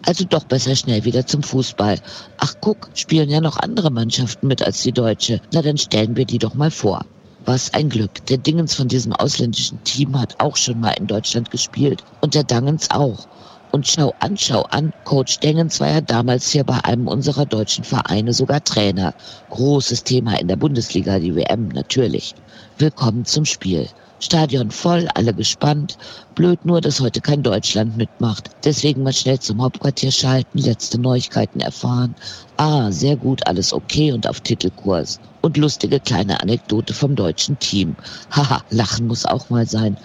Also 0.06 0.26
doch 0.26 0.44
besser 0.44 0.76
schnell 0.76 1.04
wieder 1.04 1.26
zum 1.26 1.44
Fußball. 1.44 2.00
Ach 2.38 2.54
guck, 2.62 2.90
spielen 2.94 3.30
ja 3.30 3.42
noch 3.42 3.58
andere 3.58 3.92
Mannschaften 3.92 4.48
mit 4.48 4.62
als 4.62 4.82
die 4.82 4.92
deutsche. 4.92 5.42
Na 5.54 5.62
dann 5.62 5.78
stellen 5.78 6.16
wir 6.16 6.26
die 6.26 6.40
doch 6.40 6.54
mal 6.54 6.72
vor. 6.72 7.06
Was 7.46 7.74
ein 7.74 7.90
Glück. 7.90 8.26
Der 8.28 8.38
Dingens 8.38 8.76
von 8.76 8.88
diesem 8.88 9.14
ausländischen 9.14 9.84
Team 9.84 10.20
hat 10.20 10.36
auch 10.40 10.58
schon 10.58 10.80
mal 10.80 10.92
in 10.92 11.08
Deutschland 11.08 11.50
gespielt. 11.50 12.04
Und 12.22 12.36
der 12.36 12.44
Dangens 12.44 12.92
auch. 12.92 13.28
Und 13.72 13.88
schau 13.88 14.14
an, 14.20 14.38
schau 14.38 14.64
an, 14.64 14.94
Coach 15.04 15.40
Dengens 15.40 15.80
war 15.80 15.90
ja 15.90 16.02
damals 16.02 16.50
hier 16.52 16.64
bei 16.64 16.84
einem 16.86 17.08
unserer 17.08 17.46
deutschen 17.46 17.84
Vereine 17.84 18.34
sogar 18.34 18.64
Trainer. 18.64 19.14
Großes 19.50 20.04
Thema 20.04 20.40
in 20.40 20.48
der 20.48 20.56
Bundesliga, 20.56 21.20
die 21.20 21.36
WM 21.36 21.68
natürlich. 21.70 22.34
Willkommen 22.78 23.26
zum 23.26 23.44
Spiel. 23.46 23.88
Stadion 24.20 24.72
voll, 24.72 25.08
alle 25.14 25.34
gespannt. 25.34 25.98
Blöd 26.34 26.66
nur, 26.66 26.82
dass 26.82 27.02
heute 27.02 27.22
kein 27.22 27.44
Deutschland 27.44 27.98
mitmacht. 27.98 28.50
Deswegen 28.64 29.04
mal 29.04 29.14
schnell 29.14 29.40
zum 29.40 29.62
Hauptquartier 29.62 30.12
schalten, 30.12 30.58
letzte 30.58 31.00
Neuigkeiten 31.00 31.60
erfahren. 31.60 32.16
Ah, 32.56 32.92
sehr 32.92 33.16
gut, 33.16 33.46
alles 33.46 33.74
okay 33.74 34.12
und 34.12 34.28
auf 34.28 34.42
Titelkurs. 34.42 35.20
Und 35.42 35.58
lustige 35.58 36.00
kleine 36.00 36.42
Anekdote 36.42 36.96
vom 36.96 37.16
deutschen 37.16 37.60
Team. 37.60 37.96
Haha, 38.32 38.64
lachen 38.72 39.06
muss 39.06 39.26
auch 39.26 39.52
mal 39.52 39.68
sein. 39.68 39.98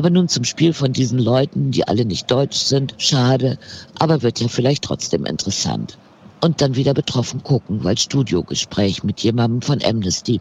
Aber 0.00 0.08
nun 0.08 0.28
zum 0.28 0.44
Spiel 0.44 0.72
von 0.72 0.94
diesen 0.94 1.18
Leuten, 1.18 1.72
die 1.72 1.86
alle 1.86 2.06
nicht 2.06 2.30
deutsch 2.30 2.56
sind. 2.56 2.94
Schade, 2.96 3.58
aber 3.98 4.22
wird 4.22 4.40
ja 4.40 4.48
vielleicht 4.48 4.84
trotzdem 4.84 5.26
interessant. 5.26 5.98
Und 6.40 6.62
dann 6.62 6.74
wieder 6.74 6.94
betroffen 6.94 7.42
gucken, 7.42 7.84
weil 7.84 7.98
Studiogespräch 7.98 9.04
mit 9.04 9.20
jemandem 9.20 9.60
von 9.60 9.84
Amnesty 9.84 10.40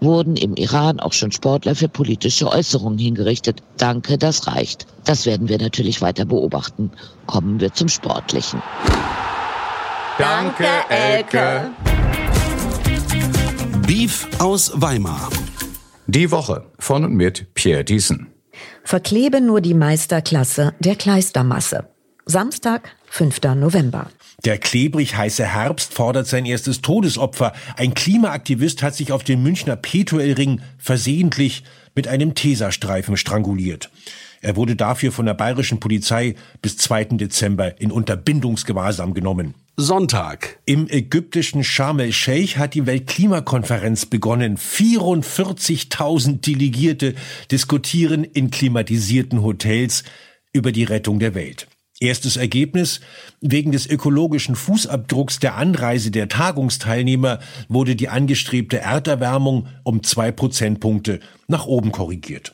wurden 0.00 0.38
im 0.38 0.54
Iran 0.54 0.98
auch 0.98 1.12
schon 1.12 1.30
Sportler 1.30 1.74
für 1.74 1.90
politische 1.90 2.48
Äußerungen 2.50 2.98
hingerichtet. 2.98 3.62
Danke, 3.76 4.16
das 4.16 4.46
reicht. 4.46 4.86
Das 5.04 5.26
werden 5.26 5.50
wir 5.50 5.58
natürlich 5.58 6.00
weiter 6.00 6.24
beobachten. 6.24 6.90
Kommen 7.26 7.60
wir 7.60 7.74
zum 7.74 7.88
Sportlichen. 7.88 8.62
Danke, 10.16 10.68
Elke. 10.88 11.70
Beef 13.86 14.26
aus 14.38 14.72
Weimar. 14.74 15.28
Die 16.06 16.30
Woche 16.30 16.64
von 16.78 17.04
und 17.04 17.12
mit 17.12 17.52
Pierre 17.52 17.84
Diesen. 17.84 18.35
Verklebe 18.84 19.40
nur 19.40 19.60
die 19.60 19.74
Meisterklasse 19.74 20.74
der 20.80 20.96
Kleistermasse. 20.96 21.88
Samstag, 22.24 22.90
5. 23.08 23.40
November. 23.54 24.10
Der 24.44 24.58
klebrig 24.58 25.16
heiße 25.16 25.44
Herbst 25.44 25.94
fordert 25.94 26.26
sein 26.26 26.44
erstes 26.44 26.82
Todesopfer. 26.82 27.52
Ein 27.76 27.94
Klimaaktivist 27.94 28.82
hat 28.82 28.94
sich 28.94 29.12
auf 29.12 29.22
dem 29.22 29.42
Münchner 29.42 29.76
Petuelring 29.76 30.60
versehentlich 30.76 31.62
mit 31.94 32.08
einem 32.08 32.34
Tesastreifen 32.34 33.16
stranguliert. 33.16 33.90
Er 34.46 34.54
wurde 34.54 34.76
dafür 34.76 35.10
von 35.10 35.26
der 35.26 35.34
bayerischen 35.34 35.80
Polizei 35.80 36.36
bis 36.62 36.76
2. 36.76 37.16
Dezember 37.16 37.80
in 37.80 37.90
Unterbindungsgewahrsam 37.90 39.12
genommen. 39.12 39.54
Sonntag. 39.76 40.60
Im 40.66 40.88
ägyptischen 40.88 41.64
Sharm 41.64 41.98
el-Sheikh 41.98 42.56
hat 42.56 42.74
die 42.74 42.86
Weltklimakonferenz 42.86 44.06
begonnen. 44.06 44.56
44.000 44.56 46.42
Delegierte 46.42 47.16
diskutieren 47.50 48.22
in 48.22 48.52
klimatisierten 48.52 49.42
Hotels 49.42 50.04
über 50.52 50.70
die 50.70 50.84
Rettung 50.84 51.18
der 51.18 51.34
Welt. 51.34 51.66
Erstes 51.98 52.36
Ergebnis. 52.36 53.00
Wegen 53.40 53.72
des 53.72 53.88
ökologischen 53.88 54.54
Fußabdrucks 54.54 55.40
der 55.40 55.56
Anreise 55.56 56.12
der 56.12 56.28
Tagungsteilnehmer 56.28 57.40
wurde 57.68 57.96
die 57.96 58.10
angestrebte 58.10 58.78
Erderwärmung 58.78 59.66
um 59.82 60.04
zwei 60.04 60.30
Prozentpunkte 60.30 61.18
nach 61.48 61.66
oben 61.66 61.90
korrigiert. 61.90 62.52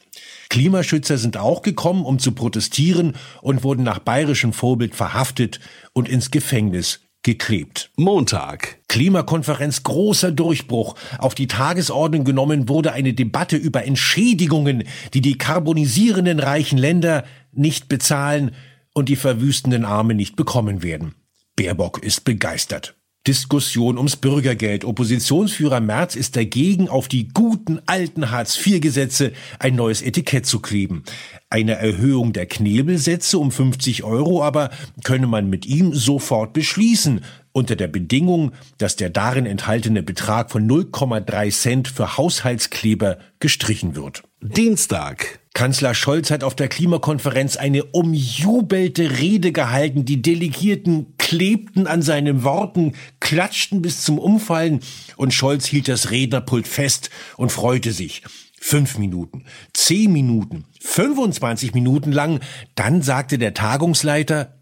Klimaschützer 0.52 1.16
sind 1.16 1.38
auch 1.38 1.62
gekommen, 1.62 2.04
um 2.04 2.18
zu 2.18 2.32
protestieren 2.32 3.16
und 3.40 3.64
wurden 3.64 3.84
nach 3.84 4.00
bayerischem 4.00 4.52
Vorbild 4.52 4.94
verhaftet 4.94 5.60
und 5.94 6.10
ins 6.10 6.30
Gefängnis 6.30 7.00
geklebt. 7.22 7.90
Montag. 7.96 8.78
Klimakonferenz 8.86 9.82
großer 9.82 10.30
Durchbruch. 10.30 10.94
Auf 11.16 11.34
die 11.34 11.46
Tagesordnung 11.46 12.24
genommen 12.24 12.68
wurde 12.68 12.92
eine 12.92 13.14
Debatte 13.14 13.56
über 13.56 13.86
Entschädigungen, 13.86 14.84
die 15.14 15.22
die 15.22 15.38
karbonisierenden 15.38 16.38
reichen 16.38 16.76
Länder 16.76 17.24
nicht 17.52 17.88
bezahlen 17.88 18.50
und 18.92 19.08
die 19.08 19.16
verwüstenden 19.16 19.86
Arme 19.86 20.12
nicht 20.12 20.36
bekommen 20.36 20.82
werden. 20.82 21.14
Baerbock 21.56 22.02
ist 22.02 22.24
begeistert. 22.24 22.94
Diskussion 23.26 23.98
ums 23.98 24.16
Bürgergeld. 24.16 24.84
Oppositionsführer 24.84 25.80
Merz 25.80 26.16
ist 26.16 26.34
dagegen, 26.34 26.88
auf 26.88 27.06
die 27.06 27.28
guten 27.28 27.80
alten 27.86 28.32
Hartz-IV-Gesetze 28.32 29.32
ein 29.60 29.76
neues 29.76 30.02
Etikett 30.02 30.44
zu 30.44 30.58
kleben. 30.58 31.04
Eine 31.48 31.74
Erhöhung 31.74 32.32
der 32.32 32.46
Knebelsätze 32.46 33.38
um 33.38 33.52
50 33.52 34.02
Euro 34.02 34.42
aber 34.42 34.70
könne 35.04 35.28
man 35.28 35.48
mit 35.48 35.66
ihm 35.66 35.94
sofort 35.94 36.52
beschließen, 36.52 37.20
unter 37.52 37.76
der 37.76 37.88
Bedingung, 37.88 38.52
dass 38.78 38.96
der 38.96 39.10
darin 39.10 39.46
enthaltene 39.46 40.02
Betrag 40.02 40.50
von 40.50 40.68
0,3 40.68 41.50
Cent 41.50 41.88
für 41.88 42.16
Haushaltskleber 42.16 43.18
gestrichen 43.38 43.94
wird. 43.94 44.24
Dienstag. 44.44 45.38
Kanzler 45.54 45.94
Scholz 45.94 46.32
hat 46.32 46.42
auf 46.42 46.56
der 46.56 46.66
Klimakonferenz 46.66 47.56
eine 47.56 47.84
umjubelte 47.84 49.20
Rede 49.20 49.52
gehalten. 49.52 50.04
Die 50.04 50.20
Delegierten 50.20 51.14
klebten 51.16 51.86
an 51.86 52.02
seinen 52.02 52.42
Worten, 52.42 52.94
klatschten 53.20 53.82
bis 53.82 54.02
zum 54.02 54.18
Umfallen 54.18 54.80
und 55.16 55.32
Scholz 55.32 55.66
hielt 55.66 55.86
das 55.86 56.10
Rednerpult 56.10 56.66
fest 56.66 57.10
und 57.36 57.52
freute 57.52 57.92
sich. 57.92 58.22
Fünf 58.60 58.98
Minuten, 58.98 59.44
zehn 59.74 60.12
Minuten, 60.12 60.64
25 60.80 61.72
Minuten 61.72 62.10
lang. 62.10 62.40
Dann 62.74 63.00
sagte 63.00 63.38
der 63.38 63.54
Tagungsleiter, 63.54 64.58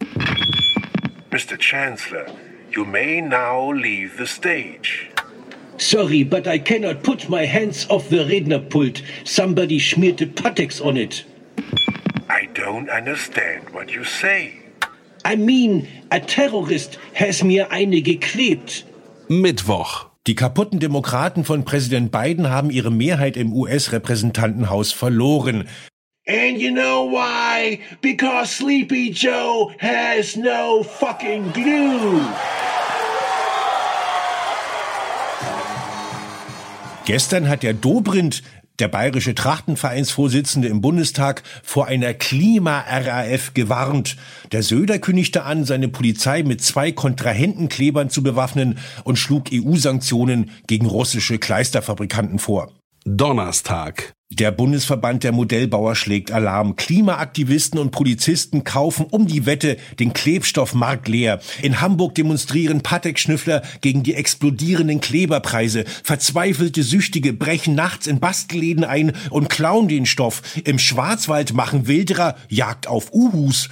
Mr. 1.30 1.58
Chancellor, 1.58 2.26
you 2.70 2.84
may 2.84 3.22
now 3.22 3.72
leave 3.72 4.10
the 4.18 4.26
stage. 4.26 5.09
Sorry, 5.80 6.24
but 6.24 6.46
I 6.46 6.58
cannot 6.58 7.02
put 7.02 7.30
my 7.30 7.46
hands 7.46 7.88
off 7.88 8.10
the 8.10 8.22
Rednerpult. 8.24 9.02
Somebody 9.24 9.80
schmierte 9.80 10.26
Patex 10.26 10.78
on 10.80 10.98
it. 10.98 11.24
I 12.28 12.48
don't 12.52 12.90
understand 12.90 13.70
what 13.72 13.90
you 13.90 14.04
say. 14.04 14.60
I 15.24 15.36
mean, 15.36 15.88
a 16.10 16.20
terrorist 16.20 16.98
has 17.14 17.42
mir 17.42 17.72
eine 17.72 18.02
geklebt. 18.02 18.84
Mittwoch. 19.28 20.10
Die 20.26 20.34
kaputten 20.34 20.80
Demokraten 20.80 21.44
von 21.44 21.64
Präsident 21.64 22.12
Biden 22.12 22.50
haben 22.50 22.70
ihre 22.70 22.90
Mehrheit 22.90 23.38
im 23.38 23.54
US-Repräsentantenhaus 23.54 24.92
verloren. 24.92 25.66
And 26.28 26.60
you 26.60 26.70
know 26.70 27.10
why? 27.10 27.80
Because 28.02 28.54
Sleepy 28.54 29.10
Joe 29.12 29.72
has 29.78 30.36
no 30.36 30.82
fucking 30.82 31.52
glue. 31.54 32.20
Gestern 37.10 37.48
hat 37.48 37.64
der 37.64 37.74
Dobrindt, 37.74 38.44
der 38.78 38.86
bayerische 38.86 39.34
Trachtenvereinsvorsitzende 39.34 40.68
im 40.68 40.80
Bundestag, 40.80 41.42
vor 41.64 41.88
einer 41.88 42.14
Klima-RAF 42.14 43.52
gewarnt. 43.52 44.16
Der 44.52 44.62
Söder 44.62 45.00
kündigte 45.00 45.42
an, 45.42 45.64
seine 45.64 45.88
Polizei 45.88 46.44
mit 46.44 46.62
zwei 46.62 46.92
Kontrahentenklebern 46.92 48.10
zu 48.10 48.22
bewaffnen 48.22 48.78
und 49.02 49.16
schlug 49.16 49.46
EU-Sanktionen 49.52 50.52
gegen 50.68 50.86
russische 50.86 51.38
Kleisterfabrikanten 51.38 52.38
vor. 52.38 52.70
Donnerstag. 53.04 54.14
Der 54.32 54.52
Bundesverband 54.52 55.24
der 55.24 55.32
Modellbauer 55.32 55.96
schlägt 55.96 56.30
Alarm. 56.30 56.76
Klimaaktivisten 56.76 57.80
und 57.80 57.90
Polizisten 57.90 58.62
kaufen 58.62 59.06
um 59.10 59.26
die 59.26 59.44
Wette 59.44 59.76
den 59.98 60.12
Klebstoffmarkt 60.12 61.08
leer. 61.08 61.40
In 61.62 61.80
Hamburg 61.80 62.14
demonstrieren 62.14 62.82
Patek-Schnüffler 62.82 63.62
gegen 63.80 64.04
die 64.04 64.14
explodierenden 64.14 65.00
Kleberpreise. 65.00 65.84
Verzweifelte 66.04 66.84
Süchtige 66.84 67.32
brechen 67.32 67.74
nachts 67.74 68.06
in 68.06 68.20
Bastelläden 68.20 68.84
ein 68.84 69.14
und 69.30 69.48
klauen 69.48 69.88
den 69.88 70.06
Stoff. 70.06 70.42
Im 70.64 70.78
Schwarzwald 70.78 71.52
machen 71.52 71.88
Wilderer 71.88 72.36
Jagd 72.48 72.86
auf 72.86 73.12
Uhus. 73.12 73.68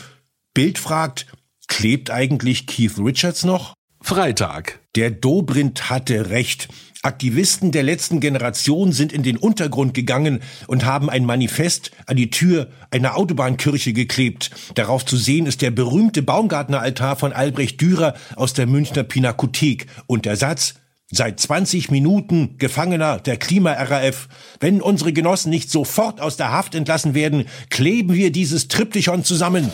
Bild 0.55 0.79
fragt, 0.79 1.27
klebt 1.69 2.11
eigentlich 2.11 2.67
Keith 2.67 2.99
Richards 2.99 3.45
noch? 3.45 3.75
Freitag. 4.00 4.80
Der 4.96 5.11
Dobrindt 5.11 5.90
hatte 5.90 6.30
recht. 6.30 6.68
Aktivisten 7.02 7.70
der 7.70 7.84
letzten 7.84 8.20
Generation 8.20 8.92
sind 8.92 9.12
in 9.12 9.22
den 9.22 9.37
Untergrund 9.37 9.94
gegangen 9.94 10.40
und 10.66 10.84
haben 10.84 11.08
ein 11.08 11.24
Manifest 11.24 11.92
an 12.06 12.16
die 12.16 12.30
Tür 12.30 12.68
einer 12.90 13.16
Autobahnkirche 13.16 13.92
geklebt. 13.92 14.50
Darauf 14.74 15.06
zu 15.06 15.16
sehen 15.16 15.46
ist 15.46 15.62
der 15.62 15.70
berühmte 15.70 16.22
Baumgartneraltar 16.22 17.16
von 17.16 17.32
Albrecht 17.32 17.80
Dürer 17.80 18.14
aus 18.34 18.52
der 18.52 18.66
Münchner 18.66 19.04
Pinakothek 19.04 19.87
und 20.06 20.24
der 20.24 20.37
Satz 20.37 20.74
Seit 21.11 21.40
20 21.40 21.90
Minuten 21.90 22.58
Gefangener 22.58 23.18
der 23.18 23.38
Klima-RAF. 23.38 24.28
Wenn 24.61 24.82
unsere 24.82 25.14
Genossen 25.14 25.48
nicht 25.48 25.70
sofort 25.70 26.20
aus 26.20 26.37
der 26.37 26.52
Haft 26.52 26.74
entlassen 26.74 27.14
werden, 27.14 27.46
kleben 27.70 28.12
wir 28.12 28.30
dieses 28.30 28.68
Triptychon 28.68 29.24
zusammen. 29.24 29.70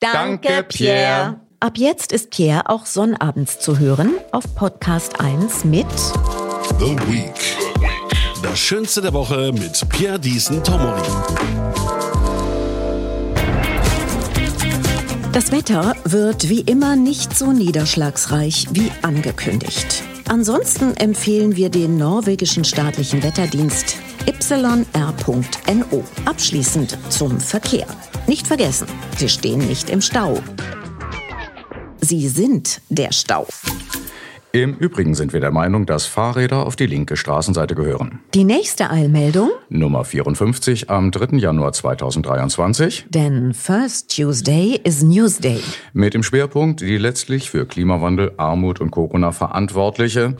Danke, 0.00 0.62
Pierre. 0.62 1.43
Ab 1.64 1.78
jetzt 1.78 2.12
ist 2.12 2.28
Pierre 2.28 2.68
auch 2.68 2.84
sonnabends 2.84 3.58
zu 3.58 3.78
hören 3.78 4.16
auf 4.32 4.54
Podcast 4.54 5.18
1 5.18 5.64
mit 5.64 5.86
The 6.78 6.94
Week. 7.08 7.32
Das 8.42 8.58
Schönste 8.58 9.00
der 9.00 9.14
Woche 9.14 9.50
mit 9.50 9.82
Pierre 9.88 10.20
Diesen 10.20 10.62
Tomori. 10.62 11.00
Das 15.32 15.50
Wetter 15.52 15.94
wird 16.04 16.50
wie 16.50 16.60
immer 16.60 16.96
nicht 16.96 17.34
so 17.34 17.50
niederschlagsreich 17.50 18.66
wie 18.72 18.92
angekündigt. 19.00 20.02
Ansonsten 20.28 20.94
empfehlen 20.98 21.56
wir 21.56 21.70
den 21.70 21.96
norwegischen 21.96 22.64
staatlichen 22.64 23.22
Wetterdienst 23.22 23.96
yr.no. 24.26 26.04
Abschließend 26.26 26.98
zum 27.08 27.40
Verkehr. 27.40 27.86
Nicht 28.26 28.46
vergessen, 28.46 28.86
Sie 29.16 29.30
stehen 29.30 29.66
nicht 29.66 29.88
im 29.88 30.02
Stau. 30.02 30.42
Sie 32.04 32.28
sind 32.28 32.82
der 32.90 33.12
Stau. 33.12 33.46
Im 34.52 34.76
Übrigen 34.76 35.14
sind 35.14 35.32
wir 35.32 35.40
der 35.40 35.50
Meinung, 35.50 35.86
dass 35.86 36.04
Fahrräder 36.04 36.66
auf 36.66 36.76
die 36.76 36.84
linke 36.84 37.16
Straßenseite 37.16 37.74
gehören. 37.74 38.20
Die 38.34 38.44
nächste 38.44 38.90
Eilmeldung, 38.90 39.50
Nummer 39.70 40.04
54 40.04 40.90
am 40.90 41.10
3. 41.10 41.38
Januar 41.38 41.72
2023 41.72 43.06
denn 43.08 43.54
First 43.54 44.14
Tuesday 44.14 44.78
is 44.84 45.02
Newsday. 45.02 45.60
mit 45.94 46.12
dem 46.12 46.22
Schwerpunkt 46.22 46.82
die 46.82 46.98
letztlich 46.98 47.50
für 47.50 47.64
Klimawandel, 47.64 48.32
Armut 48.36 48.82
und 48.82 48.90
Corona 48.90 49.32
verantwortliche 49.32 50.36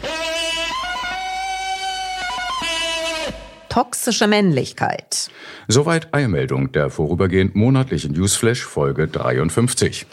Toxische 3.70 4.26
Männlichkeit. 4.26 5.30
Soweit 5.66 6.12
Eilmeldung 6.12 6.72
der 6.72 6.90
vorübergehend 6.90 7.56
monatlichen 7.56 8.12
Newsflash 8.12 8.62
Folge 8.62 9.08
53. 9.08 10.06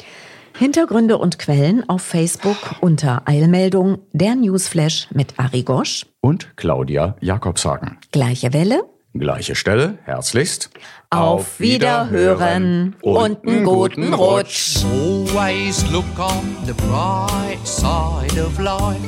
Hintergründe 0.62 1.18
und 1.18 1.40
Quellen 1.40 1.90
auf 1.90 2.04
Facebook 2.04 2.76
unter 2.82 3.24
Eilmeldung 3.28 3.98
der 4.12 4.36
Newsflash 4.36 5.08
mit 5.10 5.40
Ari 5.40 5.64
Gosch. 5.64 6.06
Und 6.22 6.56
Claudia 6.56 7.16
Jakobshagen. 7.20 7.98
Gleiche 8.12 8.54
Welle. 8.54 8.84
Gleiche 9.16 9.56
Stelle, 9.56 9.98
herzlichst. 10.04 10.70
Auf 11.10 11.60
Wiederhören 11.60 12.96
und 13.02 13.44
einen 13.44 13.64
guten 13.64 14.14
Rutsch. 14.14 14.86
Always 14.86 15.84
look 15.92 16.06
on 16.20 16.56
the 16.68 16.74
bright 16.74 17.66
side 17.66 18.40
of 18.40 18.60
life. 18.60 19.00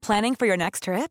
Planning 0.00 0.36
for 0.36 0.48
your 0.48 0.56
next 0.56 0.84
trip? 0.84 1.10